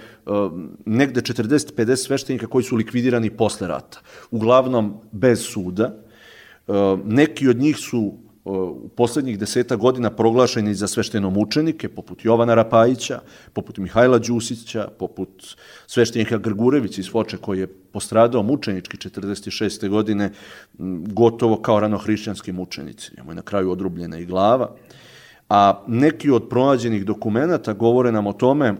negde 0.85 1.21
40-50 1.21 1.95
sveštenika 1.95 2.47
koji 2.47 2.63
su 2.63 2.75
likvidirani 2.75 3.29
posle 3.29 3.67
rata. 3.67 4.01
Uglavnom 4.31 4.97
bez 5.11 5.45
suda. 5.45 5.95
E, 6.67 6.73
neki 7.05 7.47
od 7.47 7.57
njih 7.57 7.77
su 7.77 8.17
u 8.45 8.89
poslednjih 8.95 9.39
deseta 9.39 9.75
godina 9.75 10.09
proglašeni 10.09 10.75
za 10.75 10.87
svešteno 10.87 11.29
mučenike, 11.29 11.89
poput 11.89 12.25
Jovana 12.25 12.55
Rapajića, 12.55 13.19
poput 13.53 13.77
Mihajla 13.77 14.19
Đusića, 14.19 14.87
poput 14.99 15.55
sveštenika 15.87 16.37
Grgurevića 16.37 17.01
iz 17.01 17.11
Foče, 17.11 17.37
koji 17.37 17.59
je 17.59 17.67
postradao 17.67 18.43
mučenički 18.43 18.97
46. 18.97 19.89
godine, 19.89 20.31
gotovo 21.13 21.61
kao 21.61 21.79
ranohrišćanski 21.79 22.51
mučenici. 22.51 23.11
Njemu 23.17 23.31
je 23.31 23.35
na 23.35 23.41
kraju 23.41 23.71
odrubljena 23.71 24.17
i 24.17 24.25
glava. 24.25 24.75
A 25.49 25.83
neki 25.87 26.31
od 26.31 26.49
pronađenih 26.49 27.05
dokumenta 27.05 27.73
govore 27.73 28.11
nam 28.11 28.27
o 28.27 28.33
tome 28.33 28.75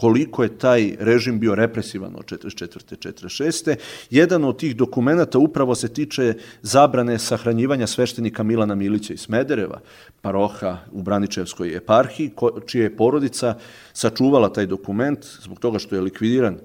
koliko 0.00 0.42
je 0.42 0.58
taj 0.58 0.96
režim 1.00 1.40
bio 1.40 1.54
represivan 1.54 2.14
od 2.16 2.24
44. 2.24 3.12
46. 3.12 3.76
Jedan 4.10 4.44
od 4.44 4.58
tih 4.58 4.76
dokumenta 4.76 5.38
upravo 5.38 5.74
se 5.74 5.88
tiče 5.88 6.34
zabrane 6.62 7.18
sahranjivanja 7.18 7.86
sveštenika 7.86 8.42
Milana 8.42 8.74
Milića 8.74 9.14
iz 9.14 9.20
Smedereva, 9.20 9.80
paroha 10.20 10.76
u 10.92 11.02
Braničevskoj 11.02 11.76
eparhiji, 11.76 12.30
čija 12.66 12.84
je 12.84 12.96
porodica 12.96 13.54
sačuvala 13.92 14.52
taj 14.52 14.66
dokument 14.66 15.26
zbog 15.42 15.60
toga 15.60 15.78
što 15.78 15.94
je 15.94 16.00
likvidiran 16.00 16.58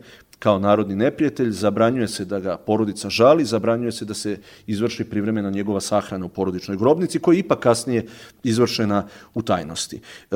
kao 0.43 0.59
narodni 0.59 0.95
neprijatelj, 0.95 1.51
zabranjuje 1.51 2.07
se 2.07 2.25
da 2.25 2.39
ga 2.39 2.57
porodica 2.57 3.09
žali, 3.09 3.45
zabranjuje 3.45 3.91
se 3.91 4.05
da 4.05 4.13
se 4.13 4.37
izvrši 4.67 5.03
privremena 5.03 5.49
njegova 5.49 5.79
sahrana 5.81 6.25
u 6.25 6.29
porodičnoj 6.29 6.77
grobnici, 6.77 7.19
koja 7.19 7.35
je 7.35 7.39
ipak 7.39 7.59
kasnije 7.59 8.05
izvršena 8.43 9.05
u 9.33 9.41
tajnosti. 9.41 10.01
E, 10.31 10.35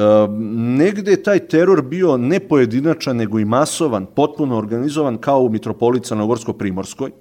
negde 0.79 1.11
je 1.11 1.23
taj 1.23 1.39
teror 1.39 1.81
bio 1.81 2.17
ne 2.17 2.39
pojedinačan, 2.39 3.17
nego 3.17 3.39
i 3.39 3.45
masovan, 3.45 4.05
potpuno 4.05 4.57
organizovan 4.57 5.17
kao 5.17 5.41
u 5.41 5.49
mitropolica 5.49 6.15
Crnogorsko-Primorskoj, 6.15 7.11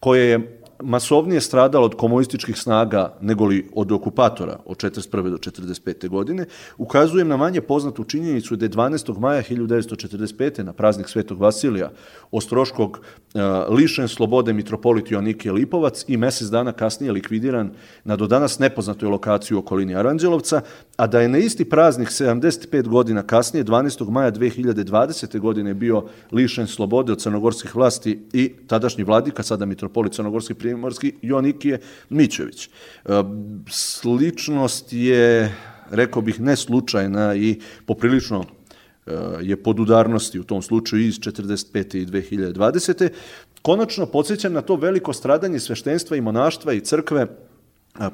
koje 0.00 0.30
je 0.30 0.55
masovnije 0.82 1.40
stradalo 1.40 1.84
od 1.84 1.94
komunističkih 1.94 2.56
snaga 2.58 3.16
nego 3.20 3.44
li 3.44 3.68
od 3.74 3.92
okupatora 3.92 4.58
od 4.64 4.76
41. 4.76 5.30
do 5.30 5.36
45. 5.36 6.08
godine, 6.08 6.46
ukazujem 6.78 7.28
na 7.28 7.36
manje 7.36 7.60
poznatu 7.60 8.04
činjenicu 8.04 8.56
da 8.56 8.64
je 8.64 8.70
12. 8.70 9.18
maja 9.18 9.42
1945. 9.42 10.62
na 10.62 10.72
praznik 10.72 11.08
Svetog 11.08 11.40
Vasilija 11.40 11.90
Ostroškog 12.30 13.00
e, 13.34 13.40
lišen 13.68 14.08
slobode 14.08 14.52
mitropolit 14.52 15.10
Jonike 15.10 15.52
Lipovac 15.52 16.04
i 16.08 16.16
mesec 16.16 16.48
dana 16.48 16.72
kasnije 16.72 17.12
likvidiran 17.12 17.70
na 18.04 18.16
do 18.16 18.26
danas 18.26 18.58
nepoznatoj 18.58 19.08
lokaciji 19.08 19.56
u 19.56 19.58
okolini 19.58 19.94
Aranđelovca, 19.94 20.60
a 20.96 21.06
da 21.06 21.20
je 21.20 21.28
na 21.28 21.38
isti 21.38 21.64
praznik 21.64 22.08
75 22.08 22.88
godina 22.88 23.22
kasnije, 23.22 23.64
12. 23.64 24.10
maja 24.10 24.32
2020. 24.32 25.38
godine 25.38 25.74
bio 25.74 26.04
lišen 26.32 26.66
slobode 26.66 27.12
od 27.12 27.22
crnogorskih 27.22 27.76
vlasti 27.76 28.20
i 28.32 28.52
tadašnji 28.66 29.04
vladika, 29.04 29.42
sada 29.42 29.64
mitropolit 29.66 30.12
crnogorski 30.12 30.54
primorski, 30.66 31.12
Jonikije 31.22 31.80
Mićević. 32.10 32.66
E, 32.66 32.68
sličnost 33.70 34.92
je, 34.92 35.54
rekao 35.90 36.22
bih, 36.22 36.40
neslučajna 36.40 37.34
i 37.34 37.60
poprilično 37.86 38.44
e, 39.06 39.12
je 39.42 39.62
podudarnosti 39.62 40.40
u 40.40 40.44
tom 40.44 40.62
slučaju 40.62 41.02
iz 41.02 41.18
45. 41.20 41.96
i 41.96 42.06
2020. 42.06 43.08
Konačno 43.62 44.06
podsjećam 44.06 44.52
na 44.52 44.62
to 44.62 44.76
veliko 44.76 45.12
stradanje 45.12 45.60
sveštenstva 45.60 46.16
i 46.16 46.20
monaštva 46.20 46.72
i 46.72 46.80
crkve 46.80 47.26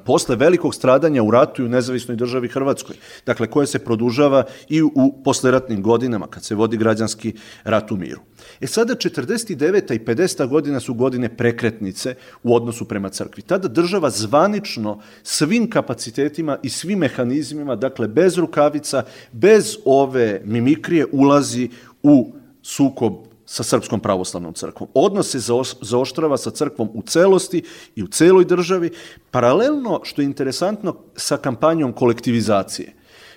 posle 0.04 0.36
velikog 0.36 0.74
stradanja 0.74 1.22
u 1.22 1.30
ratu 1.30 1.62
i 1.62 1.64
u 1.64 1.68
nezavisnoj 1.68 2.16
državi 2.16 2.48
Hrvatskoj, 2.48 2.96
dakle 3.26 3.46
koje 3.46 3.66
se 3.66 3.78
produžava 3.78 4.44
i 4.68 4.82
u 4.82 5.22
posleratnim 5.24 5.82
godinama 5.82 6.26
kad 6.26 6.44
se 6.44 6.54
vodi 6.54 6.76
građanski 6.76 7.34
rat 7.64 7.90
u 7.90 7.96
miru. 7.96 8.20
E 8.60 8.66
sada 8.66 8.94
49. 8.94 9.94
i 9.94 9.98
50. 9.98 10.48
godina 10.48 10.80
su 10.80 10.94
godine 10.94 11.36
prekretnice 11.36 12.14
u 12.42 12.54
odnosu 12.54 12.88
prema 12.88 13.08
crkvi. 13.08 13.42
Tada 13.42 13.68
država 13.68 14.10
zvanično 14.10 15.00
svim 15.22 15.70
kapacitetima 15.70 16.58
i 16.62 16.68
svim 16.68 16.98
mehanizmima, 16.98 17.76
dakle 17.76 18.08
bez 18.08 18.38
rukavica, 18.38 19.04
bez 19.32 19.76
ove 19.84 20.42
mimikrije 20.44 21.06
ulazi 21.12 21.68
u 22.02 22.32
sukob 22.62 23.31
sa 23.52 23.62
Srpskom 23.62 24.00
pravoslavnom 24.00 24.54
crkvom. 24.54 24.88
Odnos 24.94 25.30
se 25.30 25.38
zaoštrava 25.80 26.38
sa 26.40 26.50
crkvom 26.50 26.88
u 26.94 27.02
celosti 27.02 27.62
i 27.94 28.02
u 28.02 28.06
celoj 28.06 28.44
državi, 28.44 28.90
paralelno, 29.30 30.00
što 30.04 30.22
je 30.22 30.26
interesantno, 30.26 30.96
sa 31.16 31.36
kampanjom 31.36 31.92
kolektivizacije. 31.92 32.94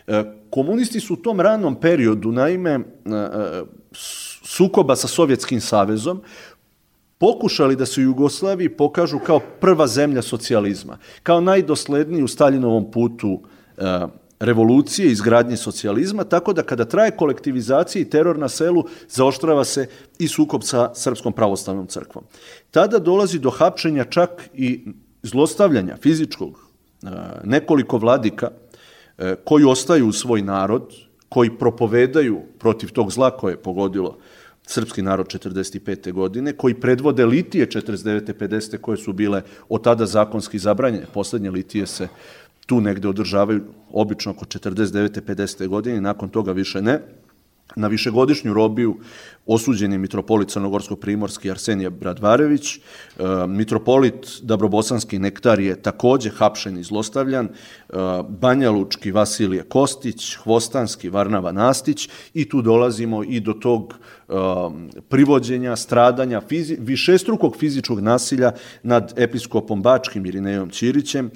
E, 0.08 0.23
komunisti 0.49 0.99
su 0.99 1.13
u 1.13 1.17
tom 1.17 1.41
ranom 1.41 1.75
periodu, 1.75 2.32
naime, 2.32 2.71
e, 2.71 2.80
e, 3.12 3.63
sukoba 4.45 4.95
sa 4.95 5.08
Sovjetskim 5.08 5.62
savezom, 5.62 6.21
pokušali 7.17 7.75
da 7.75 7.86
se 7.86 8.01
Jugoslaviji 8.01 8.69
pokažu 8.69 9.19
kao 9.19 9.39
prva 9.39 9.88
zemlja 9.88 10.21
socijalizma, 10.21 10.97
kao 11.23 11.41
najdosledniji 11.41 12.23
u 12.23 12.28
Staljinovom 12.28 12.91
putu 12.91 13.41
revolucije, 14.39 15.12
izgradnje 15.12 15.58
socijalizma, 15.58 16.24
tako 16.24 16.54
da 16.54 16.63
kada 16.63 16.86
traje 16.86 17.12
kolektivizacija 17.12 18.02
i 18.02 18.10
teror 18.10 18.39
na 18.39 18.50
selu, 18.50 18.84
zaoštrava 19.10 19.63
se 19.63 19.88
i 20.19 20.28
sukob 20.28 20.63
sa 20.63 20.91
Srpskom 20.95 21.34
pravoslavnom 21.34 21.88
crkvom. 21.88 22.24
Tada 22.71 23.00
dolazi 23.00 23.39
do 23.39 23.50
hapšenja 23.50 24.04
čak 24.04 24.50
i 24.54 24.86
zlostavljanja 25.24 25.98
fizičkog 26.02 26.60
e, 27.04 27.08
nekoliko 27.43 27.98
vladika 27.98 28.52
e, 29.17 29.36
koji 29.43 29.65
ostaju 29.65 30.08
u 30.08 30.12
svoj 30.12 30.41
narod, 30.41 30.93
koji 31.30 31.58
propovedaju 31.58 32.41
protiv 32.60 32.91
tog 32.91 33.12
zla 33.12 33.38
koje 33.38 33.54
je 33.54 33.63
pogodilo 33.63 34.17
srpski 34.67 35.02
narod 35.02 35.28
45. 35.28 36.12
godine, 36.12 36.54
koji 36.54 36.74
predvode 36.74 37.26
litije 37.26 37.67
49. 37.67 38.34
50. 38.34 38.78
koje 38.78 38.98
su 38.98 39.13
bile 39.13 39.41
od 39.69 39.84
tada 39.84 40.06
zakonski 40.06 40.60
zabranjene. 40.60 41.06
Poslednje 41.13 41.52
litije 41.52 41.86
se 41.86 42.08
tu 42.65 42.82
negde 42.82 43.08
održavaju 43.08 43.63
obično 43.91 44.32
oko 44.32 44.45
49. 44.45 45.21
50. 45.21 45.67
godine, 45.67 46.01
nakon 46.01 46.30
toga 46.30 46.51
više 46.51 46.82
ne. 46.82 47.01
Na 47.75 47.88
višegodišnju 47.88 48.54
robiju 48.54 48.95
osuđen 49.45 49.91
je 49.91 49.97
mitropolit 49.97 50.49
Crnogorsko-Primorski 50.49 51.51
Arsenije 51.51 51.89
Bradvarević, 51.89 52.75
e, 52.75 52.82
mitropolit 53.47 54.41
Dabrobosanski 54.41 55.19
Nektar 55.19 55.60
je 55.60 55.75
takođe 55.82 56.30
hapšen 56.30 56.78
i 56.78 56.84
zlostavljan, 56.84 57.45
e, 57.45 57.51
Banja 58.30 58.71
Lučki 58.71 59.12
Vasilije 59.12 59.63
Kostić, 59.63 60.36
Hvostanski 60.36 61.10
Varnava 61.10 61.51
Nastić 61.51 62.10
i 62.34 62.49
tu 62.49 62.62
dolazimo 62.62 63.23
i 63.23 63.39
do 63.39 63.54
tog 63.54 63.93
e, 63.93 64.34
privođenja, 65.10 65.75
stradanja, 65.75 66.41
fizi, 66.41 66.78
višestrukog 66.80 67.58
fizičkog 67.58 67.99
nasilja 67.99 68.51
nad 68.84 69.13
episkopom 69.17 69.82
Bačkim 69.82 70.25
Irinejom 70.25 70.69
Ćirićem, 70.69 71.32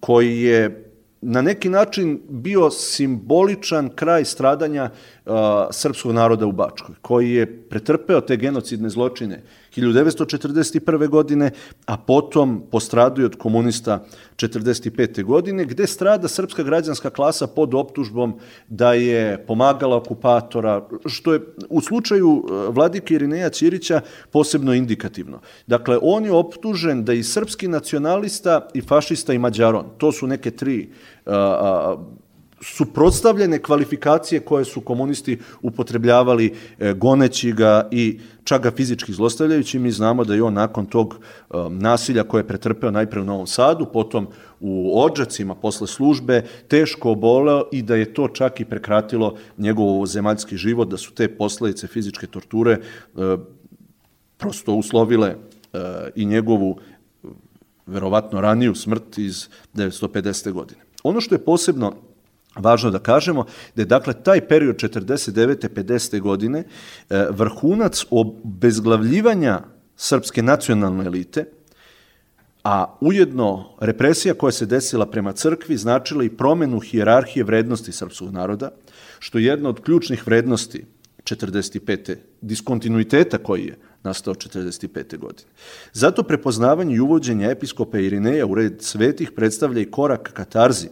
koji 0.00 0.42
je 0.42 0.82
na 1.20 1.42
neki 1.42 1.68
način 1.68 2.20
bio 2.28 2.70
simboličan 2.70 3.88
kraj 3.88 4.24
stradanja 4.24 4.90
uh, 5.26 5.32
srpskog 5.70 6.12
naroda 6.12 6.46
u 6.46 6.52
Bačkoj, 6.52 6.94
koji 7.02 7.30
je 7.30 7.46
pretrpeo 7.68 8.20
te 8.20 8.36
genocidne 8.36 8.88
zločine 8.88 9.42
1941. 9.76 11.08
godine, 11.08 11.50
a 11.86 11.96
potom 11.96 12.62
postradio 12.70 13.26
od 13.26 13.36
komunista 13.36 14.04
45. 14.36 15.24
godine, 15.24 15.64
gde 15.64 15.86
strada 15.86 16.28
srpska 16.28 16.62
građanska 16.62 17.10
klasa 17.10 17.46
pod 17.46 17.74
optužbom 17.74 18.38
da 18.68 18.92
je 18.92 19.44
pomagala 19.46 19.96
okupatora, 19.96 20.88
što 21.06 21.32
je 21.32 21.40
u 21.68 21.80
slučaju 21.80 22.28
uh, 22.28 22.74
vladike 22.74 23.14
Irineja 23.14 23.50
Ćirića 23.50 24.00
posebno 24.30 24.74
indikativno. 24.74 25.40
Dakle, 25.66 25.98
on 26.02 26.24
je 26.24 26.32
optužen 26.32 27.04
da 27.04 27.12
i 27.12 27.22
srpski 27.22 27.68
nacionalista 27.68 28.68
i 28.74 28.80
fašista 28.80 29.32
i 29.32 29.38
mađaron. 29.38 29.86
To 29.98 30.12
su 30.12 30.26
neke 30.26 30.50
tri 30.50 30.88
uh, 31.26 31.32
suprotstavljene 32.74 33.58
kvalifikacije 33.62 34.40
koje 34.40 34.64
su 34.64 34.80
komunisti 34.80 35.38
upotrebljavali 35.62 36.54
e, 36.78 36.92
goneći 36.92 37.52
ga 37.52 37.88
i 37.90 38.20
čak 38.44 38.62
ga 38.62 38.70
fizički 38.70 39.12
zlostavljajući. 39.12 39.78
Mi 39.78 39.90
znamo 39.90 40.24
da 40.24 40.34
je 40.34 40.42
on 40.42 40.54
nakon 40.54 40.86
tog 40.86 41.14
e, 41.14 41.54
nasilja 41.70 42.22
koje 42.22 42.40
je 42.40 42.48
pretrpeo 42.48 42.90
najpre 42.90 43.20
u 43.20 43.24
Novom 43.24 43.46
Sadu, 43.46 43.86
potom 43.92 44.26
u 44.60 45.00
Odžacima 45.02 45.54
posle 45.54 45.86
službe, 45.86 46.42
teško 46.68 47.10
oboleo 47.10 47.62
i 47.72 47.82
da 47.82 47.96
je 47.96 48.14
to 48.14 48.28
čak 48.28 48.60
i 48.60 48.64
prekratilo 48.64 49.36
njegov 49.58 50.06
zemaljski 50.06 50.56
život, 50.56 50.88
da 50.88 50.96
su 50.96 51.14
te 51.14 51.28
posledice 51.28 51.86
fizičke 51.86 52.26
torture 52.26 52.72
e, 52.72 52.80
prosto 54.36 54.74
uslovile 54.74 55.36
i 56.14 56.24
njegovu 56.24 56.78
verovatno 57.86 58.40
raniju 58.40 58.74
smrt 58.74 59.18
iz 59.18 59.48
1950. 59.74 60.52
godine. 60.52 60.80
Ono 61.02 61.20
što 61.20 61.34
je 61.34 61.44
posebno 61.44 61.92
Važno 62.56 62.90
da 62.90 62.98
kažemo 62.98 63.44
da 63.74 63.82
je 63.82 63.86
dakle 63.86 64.14
taj 64.14 64.40
period 64.48 64.76
49. 64.76 65.68
50. 65.68 66.20
godine 66.20 66.64
e, 66.64 67.26
vrhunac 67.30 68.04
obezglavljivanja 68.10 69.60
srpske 69.96 70.42
nacionalne 70.42 71.04
elite, 71.04 71.44
a 72.64 72.96
ujedno 73.00 73.64
represija 73.80 74.34
koja 74.34 74.52
se 74.52 74.66
desila 74.66 75.06
prema 75.06 75.32
crkvi 75.32 75.76
značila 75.76 76.24
i 76.24 76.28
promenu 76.28 76.80
hijerarhije 76.80 77.44
vrednosti 77.44 77.92
srpskog 77.92 78.32
naroda, 78.32 78.70
što 79.18 79.38
je 79.38 79.44
jedna 79.44 79.68
od 79.68 79.80
ključnih 79.80 80.26
vrednosti 80.26 80.84
45. 81.24 82.16
diskontinuiteta 82.40 83.38
koji 83.38 83.66
je 83.66 83.78
nastao 84.02 84.34
45. 84.34 85.18
godine. 85.18 85.48
Zato 85.92 86.22
prepoznavanje 86.22 86.94
i 86.94 87.00
uvođenje 87.00 87.46
episkopa 87.50 87.98
Irineja 87.98 88.46
u 88.46 88.54
red 88.54 88.82
svetih 88.82 89.30
predstavlja 89.32 89.80
i 89.80 89.90
korak 89.90 90.30
katarzi 90.32 90.88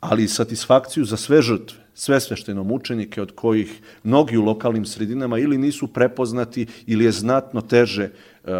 ali 0.00 0.24
i 0.24 0.28
satisfakciju 0.28 1.04
za 1.04 1.16
sve 1.16 1.42
žrtve, 1.42 1.78
sve 1.94 2.20
svešteno 2.20 2.64
mučenike 2.64 3.22
od 3.22 3.32
kojih 3.34 3.80
mnogi 4.04 4.36
u 4.36 4.44
lokalnim 4.44 4.84
sredinama 4.84 5.38
ili 5.38 5.58
nisu 5.58 5.86
prepoznati 5.86 6.66
ili 6.86 7.04
je 7.04 7.12
znatno 7.12 7.60
teže 7.60 8.10
uh, 8.44 8.50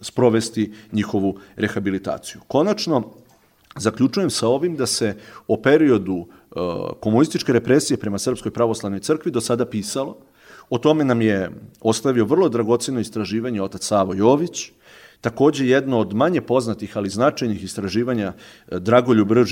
sprovesti 0.00 0.72
njihovu 0.92 1.38
rehabilitaciju. 1.56 2.40
Konačno, 2.48 3.02
zaključujem 3.76 4.30
sa 4.30 4.48
ovim 4.48 4.76
da 4.76 4.86
se 4.86 5.16
o 5.46 5.56
periodu 5.56 6.14
uh, 6.14 6.26
komunističke 7.00 7.52
represije 7.52 7.96
prema 7.96 8.18
Srpskoj 8.18 8.52
pravoslavnoj 8.52 9.00
crkvi 9.00 9.30
do 9.30 9.40
sada 9.40 9.66
pisalo. 9.66 10.16
O 10.70 10.78
tome 10.78 11.04
nam 11.04 11.22
je 11.22 11.50
ostavio 11.80 12.24
vrlo 12.24 12.48
dragoceno 12.48 13.00
istraživanje 13.00 13.62
otac 13.62 13.86
Savo 13.86 14.14
Jović, 14.14 14.70
Takođe, 15.20 15.66
jedno 15.66 15.98
od 15.98 16.14
manje 16.14 16.40
poznatih, 16.40 16.96
ali 16.96 17.08
značajnih 17.08 17.64
istraživanja 17.64 18.32
e, 18.68 18.78
Dragoljub 18.78 19.32
R. 19.32 19.44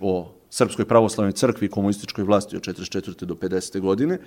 O 0.00 0.32
Srpskoj 0.50 0.84
pravoslavnoj 0.84 1.32
crkvi 1.32 1.66
i 1.66 1.70
komunističkoj 1.70 2.24
vlasti 2.24 2.56
od 2.56 2.62
44. 2.62 3.24
do 3.24 3.34
50. 3.34 3.80
godine. 3.80 4.18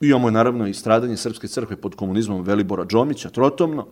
Imamo 0.00 0.28
je 0.28 0.32
naravno 0.32 0.66
i 0.66 0.74
stradanje 0.74 1.16
Srpske 1.16 1.48
crkve 1.48 1.76
pod 1.76 1.94
komunizmom 1.94 2.42
Velibora 2.42 2.84
Džomića, 2.86 3.30
trotomno, 3.30 3.86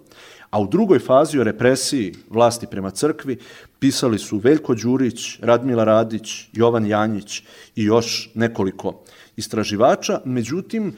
a 0.51 0.61
u 0.61 0.67
drugoj 0.67 0.99
fazi 0.99 1.39
o 1.39 1.45
represiji 1.45 2.15
vlasti 2.29 2.67
prema 2.67 2.91
crkvi 2.91 3.39
pisali 3.79 4.19
su 4.19 4.39
Veljko 4.39 4.75
Đurić, 4.75 5.39
Radmila 5.43 5.85
Radić, 5.85 6.49
Jovan 6.53 6.87
Janjić 6.87 7.43
i 7.77 7.85
još 7.85 8.31
nekoliko 8.35 9.03
istraživača. 9.37 10.21
Međutim, 10.25 10.95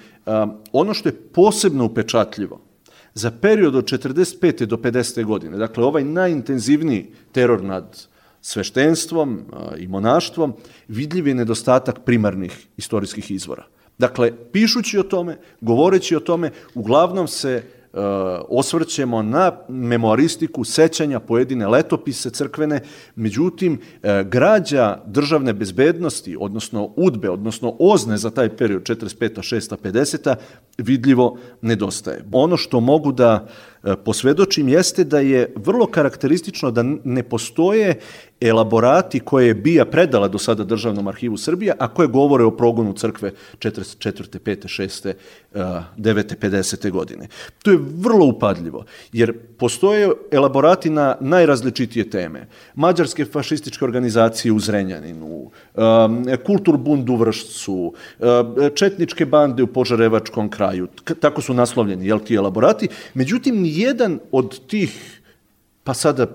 ono 0.73 0.95
što 0.95 1.09
je 1.09 1.17
posebno 1.33 1.85
upečatljivo 1.85 2.72
za 3.15 3.31
period 3.31 3.75
od 3.77 3.85
45. 3.85 4.67
do 4.67 4.77
50. 4.77 5.25
godine, 5.25 5.57
dakle 5.57 5.85
ovaj 5.85 6.05
najintenzivniji 6.05 7.13
teror 7.33 7.63
nad 7.63 8.07
sveštenstvom 8.41 9.41
i 9.79 9.89
monaštvom, 9.89 10.55
vidljiv 10.89 11.29
je 11.29 11.35
nedostatak 11.35 12.05
primarnih 12.05 12.67
istorijskih 12.77 13.31
izvora. 13.31 13.65
Dakle, 13.99 14.33
pišući 14.53 14.99
o 14.99 15.03
tome, 15.03 15.39
govoreći 15.61 16.17
o 16.17 16.21
tome, 16.21 16.51
uglavnom 16.75 17.29
se 17.29 17.63
osvrćemo 18.49 19.23
na 19.23 19.53
memoaristiku 19.69 20.65
sećanja 20.65 21.21
pojedine 21.21 21.69
letopise 21.69 22.31
crkvene, 22.31 22.81
međutim, 23.17 23.81
eh, 24.03 24.25
građa 24.25 24.99
državne 25.07 25.53
bezbednosti, 25.53 26.37
odnosno 26.41 26.93
udbe, 26.97 27.31
odnosno 27.31 27.77
ozne 27.79 28.17
za 28.17 28.31
taj 28.31 28.57
period 28.57 28.83
45. 28.83 29.43
6. 29.43 29.77
50. 29.77 30.35
vidljivo 30.79 31.39
nedostaje. 31.61 32.25
Ono 32.33 32.57
što 32.57 32.81
mogu 32.81 33.13
da 33.13 33.47
E, 33.72 33.72
posvedočim 34.05 34.69
jeste 34.69 35.05
da 35.05 35.19
je 35.19 35.53
vrlo 35.57 35.87
karakteristično 35.87 36.71
da 36.71 36.83
ne 37.05 37.23
postoje 37.23 37.99
elaborati 38.41 39.21
koje 39.21 39.47
je 39.47 39.55
BIA 39.55 39.85
predala 39.85 40.29
do 40.29 40.39
sada 40.39 40.65
Državnom 40.65 41.09
arhivu 41.09 41.37
Srbije, 41.37 41.75
a 41.79 41.89
koje 41.89 42.09
govore 42.09 42.45
o 42.45 42.51
progonu 42.51 42.93
crkve 42.93 43.33
44. 43.59 44.39
5. 44.39 45.15
6. 45.55 45.89
9. 45.97 46.37
50. 46.41 46.91
godine. 46.91 47.29
To 47.63 47.71
je 47.71 47.79
vrlo 47.99 48.27
upadljivo, 48.27 48.85
jer 49.13 49.33
postoje 49.59 50.11
elaborati 50.31 50.91
na 50.91 51.17
najrazličitije 51.21 52.11
teme. 52.11 52.47
Mađarske 52.75 53.25
fašističke 53.25 53.85
organizacije 53.85 54.53
u 54.53 54.61
Zrenjaninu, 54.61 55.51
Kulturbund 56.47 57.11
u 57.11 57.17
Vršcu, 57.17 57.95
Četničke 58.75 59.27
bande 59.27 59.63
u 59.63 59.67
Požarevačkom 59.67 60.51
kraju, 60.51 60.89
tako 61.21 61.43
su 61.43 61.55
naslovljeni 61.55 62.07
jel, 62.07 62.19
ti 62.19 62.35
elaborati. 62.35 62.89
Međutim, 63.15 63.63
jedan 63.81 64.21
od 64.33 64.67
tih, 64.67 65.21
pa 65.85 65.95
sada 65.95 66.27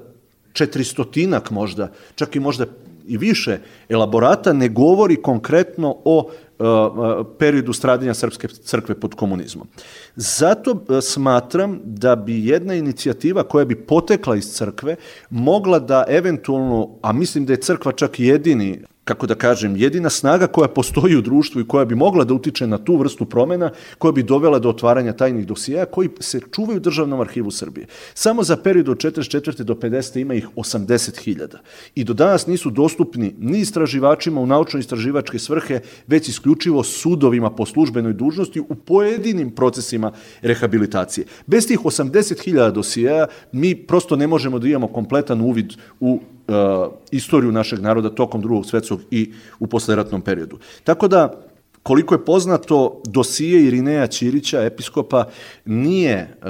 četristotinak 0.53 1.51
možda, 1.51 1.91
čak 2.15 2.35
i 2.35 2.39
možda 2.39 2.65
i 3.07 3.17
više 3.17 3.59
elaborata 3.89 4.53
ne 4.53 4.69
govori 4.69 5.15
konkretno 5.15 5.95
o 6.05 6.17
uh, 6.59 7.27
periodu 7.39 7.73
stradanja 7.73 8.13
Srpske 8.13 8.47
crkve 8.47 8.99
pod 8.99 9.15
komunizmom. 9.15 9.67
Zato 10.15 10.71
uh, 10.71 10.99
smatram 11.01 11.79
da 11.83 12.15
bi 12.15 12.45
jedna 12.45 12.75
inicijativa 12.75 13.43
koja 13.43 13.65
bi 13.65 13.75
potekla 13.75 14.35
iz 14.35 14.53
crkve 14.53 14.95
mogla 15.29 15.79
da 15.79 16.05
eventualno, 16.07 16.89
a 17.01 17.13
mislim 17.13 17.45
da 17.45 17.53
je 17.53 17.61
crkva 17.61 17.91
čak 17.91 18.19
jedini 18.19 18.79
kako 19.07 19.27
da 19.27 19.35
kažem, 19.35 19.75
jedina 19.75 20.09
snaga 20.09 20.47
koja 20.47 20.67
postoji 20.67 21.15
u 21.15 21.21
društvu 21.21 21.61
i 21.61 21.67
koja 21.67 21.85
bi 21.85 21.95
mogla 21.95 22.23
da 22.23 22.33
utiče 22.33 22.67
na 22.67 22.77
tu 22.77 22.97
vrstu 22.97 23.25
promena, 23.25 23.71
koja 23.97 24.11
bi 24.11 24.23
dovela 24.23 24.59
do 24.59 24.69
otvaranja 24.69 25.13
tajnih 25.13 25.47
dosijeja 25.47 25.85
koji 25.85 26.09
se 26.19 26.41
čuvaju 26.51 26.77
u 26.77 26.83
Državnom 26.83 27.21
arhivu 27.21 27.51
Srbije. 27.51 27.87
Samo 28.13 28.43
za 28.43 28.57
period 28.57 28.89
od 28.89 28.97
44. 28.97 29.63
do 29.63 29.75
50. 29.75 30.21
ima 30.21 30.33
ih 30.33 30.47
80.000 30.55 31.57
i 31.95 32.03
do 32.03 32.13
danas 32.13 32.47
nisu 32.47 32.69
dostupni 32.69 33.33
ni 33.39 33.59
istraživačima 33.59 34.41
u 34.41 34.45
naučno-istraživačke 34.45 35.39
svrhe, 35.39 35.79
već 36.07 36.29
isključivo 36.29 36.83
sudovima 36.83 37.49
po 37.49 37.65
službenoj 37.65 38.13
dužnosti 38.13 38.59
u 38.59 38.75
pojedinim 38.75 39.51
procesima 39.51 40.11
rehabilitacije. 40.41 41.25
Bez 41.45 41.67
tih 41.67 41.79
80.000 41.79 42.71
dosijeja 42.71 43.27
mi 43.51 43.75
prosto 43.75 44.15
ne 44.15 44.27
možemo 44.27 44.59
da 44.59 44.67
imamo 44.67 44.87
kompletan 44.87 45.41
uvid 45.41 45.73
u 45.99 46.19
uh, 46.47 46.93
istoriju 47.11 47.51
našeg 47.51 47.79
naroda 47.79 48.09
tokom 48.09 48.41
drugog 48.41 48.65
svetskog 48.65 49.01
i 49.11 49.33
u 49.59 49.67
posleratnom 49.67 50.21
periodu. 50.21 50.59
Tako 50.83 51.07
da, 51.07 51.41
koliko 51.83 52.15
je 52.15 52.25
poznato, 52.25 53.01
dosije 53.05 53.65
Irineja 53.67 54.07
Ćirića, 54.07 54.63
episkopa, 54.63 55.25
nije 55.65 56.37
uh, 56.41 56.49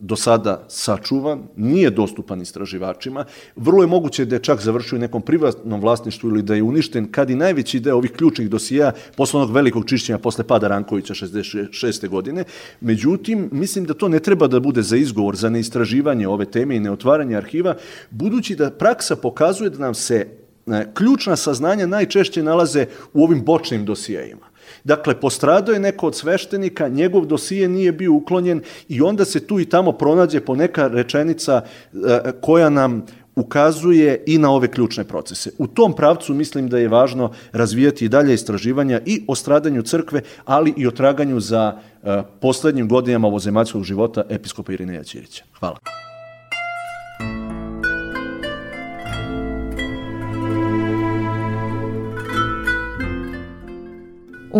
do 0.00 0.16
sada 0.16 0.64
sačuvan, 0.68 1.42
nije 1.56 1.90
dostupan 1.90 2.42
istraživačima. 2.42 3.24
Vrlo 3.56 3.82
je 3.82 3.86
moguće 3.86 4.24
da 4.24 4.36
je 4.36 4.42
čak 4.42 4.60
završio 4.60 4.96
u 4.96 5.00
nekom 5.00 5.22
privatnom 5.22 5.80
vlasništvu 5.80 6.30
ili 6.30 6.42
da 6.42 6.54
je 6.54 6.62
uništen 6.62 7.12
kad 7.12 7.30
i 7.30 7.34
najveći 7.34 7.80
deo 7.80 7.96
ovih 7.96 8.12
ključnih 8.12 8.50
dosija 8.50 8.92
posle 9.16 9.40
onog 9.40 9.52
velikog 9.52 9.84
čišćenja 9.84 10.18
posle 10.18 10.44
pada 10.44 10.68
Rankovića 10.68 11.14
66. 11.14 12.08
godine. 12.08 12.44
Međutim, 12.80 13.48
mislim 13.52 13.84
da 13.84 13.94
to 13.94 14.08
ne 14.08 14.20
treba 14.20 14.46
da 14.46 14.60
bude 14.60 14.82
za 14.82 14.96
izgovor, 14.96 15.36
za 15.36 15.50
neistraživanje 15.50 16.28
ove 16.28 16.44
teme 16.44 16.76
i 16.76 16.80
neotvaranje 16.80 17.36
arhiva, 17.36 17.76
budući 18.10 18.56
da 18.56 18.70
praksa 18.70 19.16
pokazuje 19.16 19.70
da 19.70 19.78
nam 19.78 19.94
se 19.94 20.26
e, 20.66 20.86
ključna 20.94 21.36
saznanja 21.36 21.86
najčešće 21.86 22.42
nalaze 22.42 22.86
u 23.12 23.24
ovim 23.24 23.44
bočnim 23.44 23.84
dosijejima. 23.84 24.49
Dakle, 24.84 25.20
postradao 25.20 25.72
je 25.72 25.80
neko 25.80 26.06
od 26.06 26.16
sveštenika, 26.16 26.88
njegov 26.88 27.26
dosije 27.26 27.68
nije 27.68 27.92
bio 27.92 28.12
uklonjen 28.12 28.62
i 28.88 29.00
onda 29.00 29.24
se 29.24 29.46
tu 29.46 29.60
i 29.60 29.64
tamo 29.64 29.92
pronađe 29.92 30.40
po 30.40 30.54
neka 30.54 30.88
rečenica 30.88 31.62
e, 31.62 32.32
koja 32.40 32.70
nam 32.70 33.06
ukazuje 33.36 34.24
i 34.26 34.38
na 34.38 34.50
ove 34.50 34.68
ključne 34.68 35.04
procese. 35.04 35.50
U 35.58 35.66
tom 35.66 35.92
pravcu 35.92 36.34
mislim 36.34 36.68
da 36.68 36.78
je 36.78 36.88
važno 36.88 37.32
razvijati 37.52 38.04
i 38.04 38.08
dalje 38.08 38.34
istraživanja 38.34 39.00
i 39.06 39.22
o 39.28 39.34
stradanju 39.34 39.82
crkve, 39.82 40.20
ali 40.44 40.74
i 40.76 40.86
o 40.86 40.90
traganju 40.90 41.40
za 41.40 41.78
e, 42.02 42.22
poslednjim 42.40 42.88
godinama 42.88 43.28
ovozemaljskog 43.28 43.84
života 43.84 44.24
episkopa 44.28 44.72
Irineja 44.72 45.04
Ćirića. 45.04 45.44
Hvala. 45.58 45.99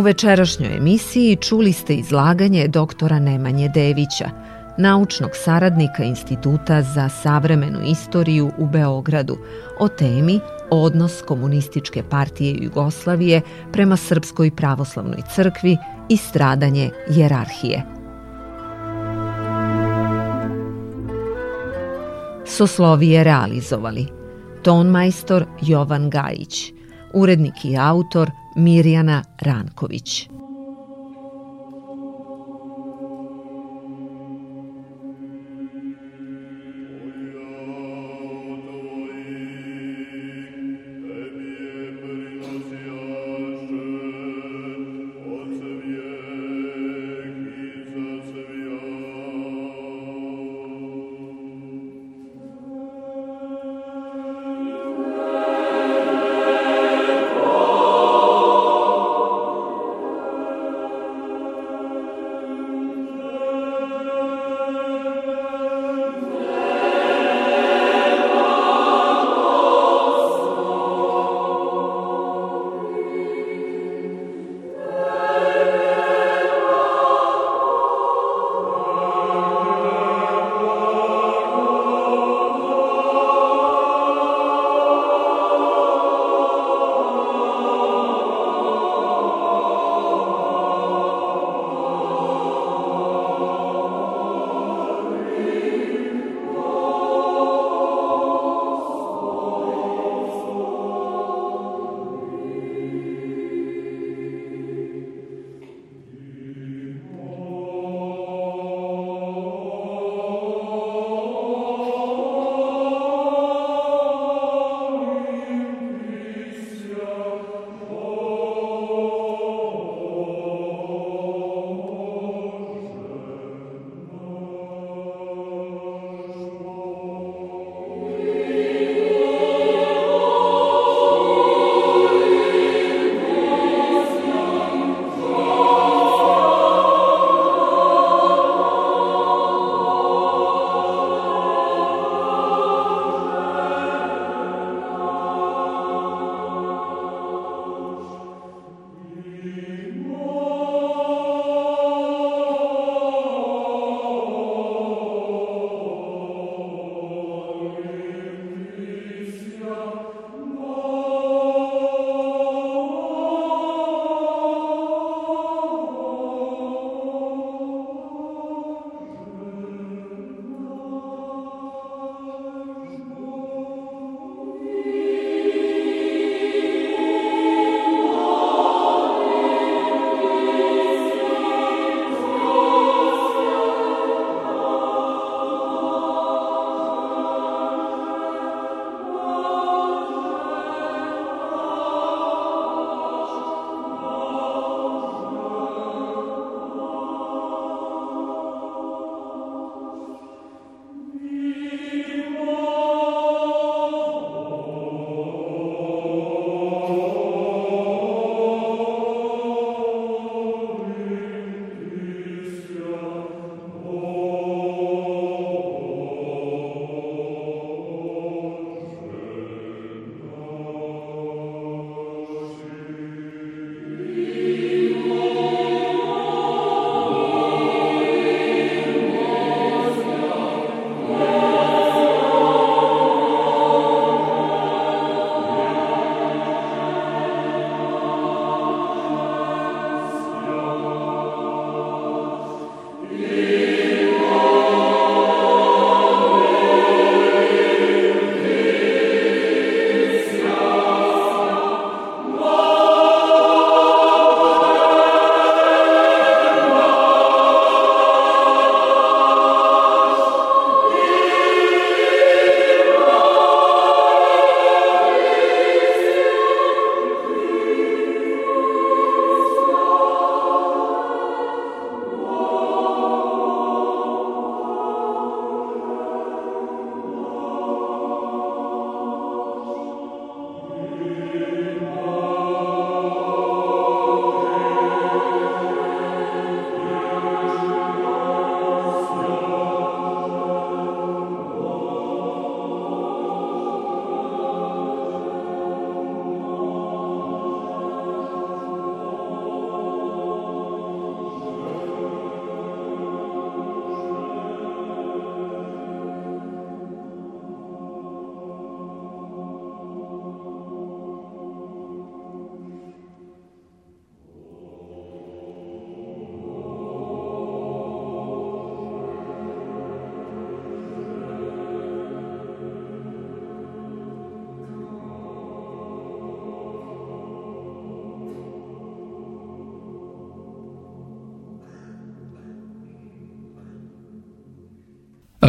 U 0.00 0.02
večerašnjoj 0.02 0.76
emisiji 0.76 1.36
čuli 1.36 1.72
ste 1.72 1.94
izlaganje 1.94 2.68
doktora 2.68 3.18
Nemanje 3.18 3.68
Devića, 3.68 4.30
naučnog 4.78 5.30
saradnika 5.34 6.04
Instituta 6.04 6.82
za 6.82 7.08
savremenu 7.08 7.78
istoriju 7.86 8.50
u 8.58 8.66
Beogradu, 8.66 9.36
o 9.78 9.88
temi 9.88 10.40
odnos 10.70 11.22
Komunističke 11.22 12.02
partije 12.02 12.56
Jugoslavije 12.60 13.40
prema 13.72 13.96
Srpskoj 13.96 14.50
pravoslavnoj 14.50 15.22
crkvi 15.34 15.76
i 16.08 16.16
stradanje 16.16 16.90
jerarhije. 17.10 17.82
Soslovije 22.46 23.24
realizovali 23.24 24.06
Tonmajstor 24.62 25.44
Jovan 25.62 26.10
Gajić, 26.10 26.72
urednik 27.14 27.64
i 27.64 27.76
autor 27.78 28.30
Mirjana 28.56 29.22
Ranković. 29.38 30.39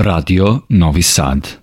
Radio 0.02 0.64
Novi 0.70 1.02
Sad 1.04 1.61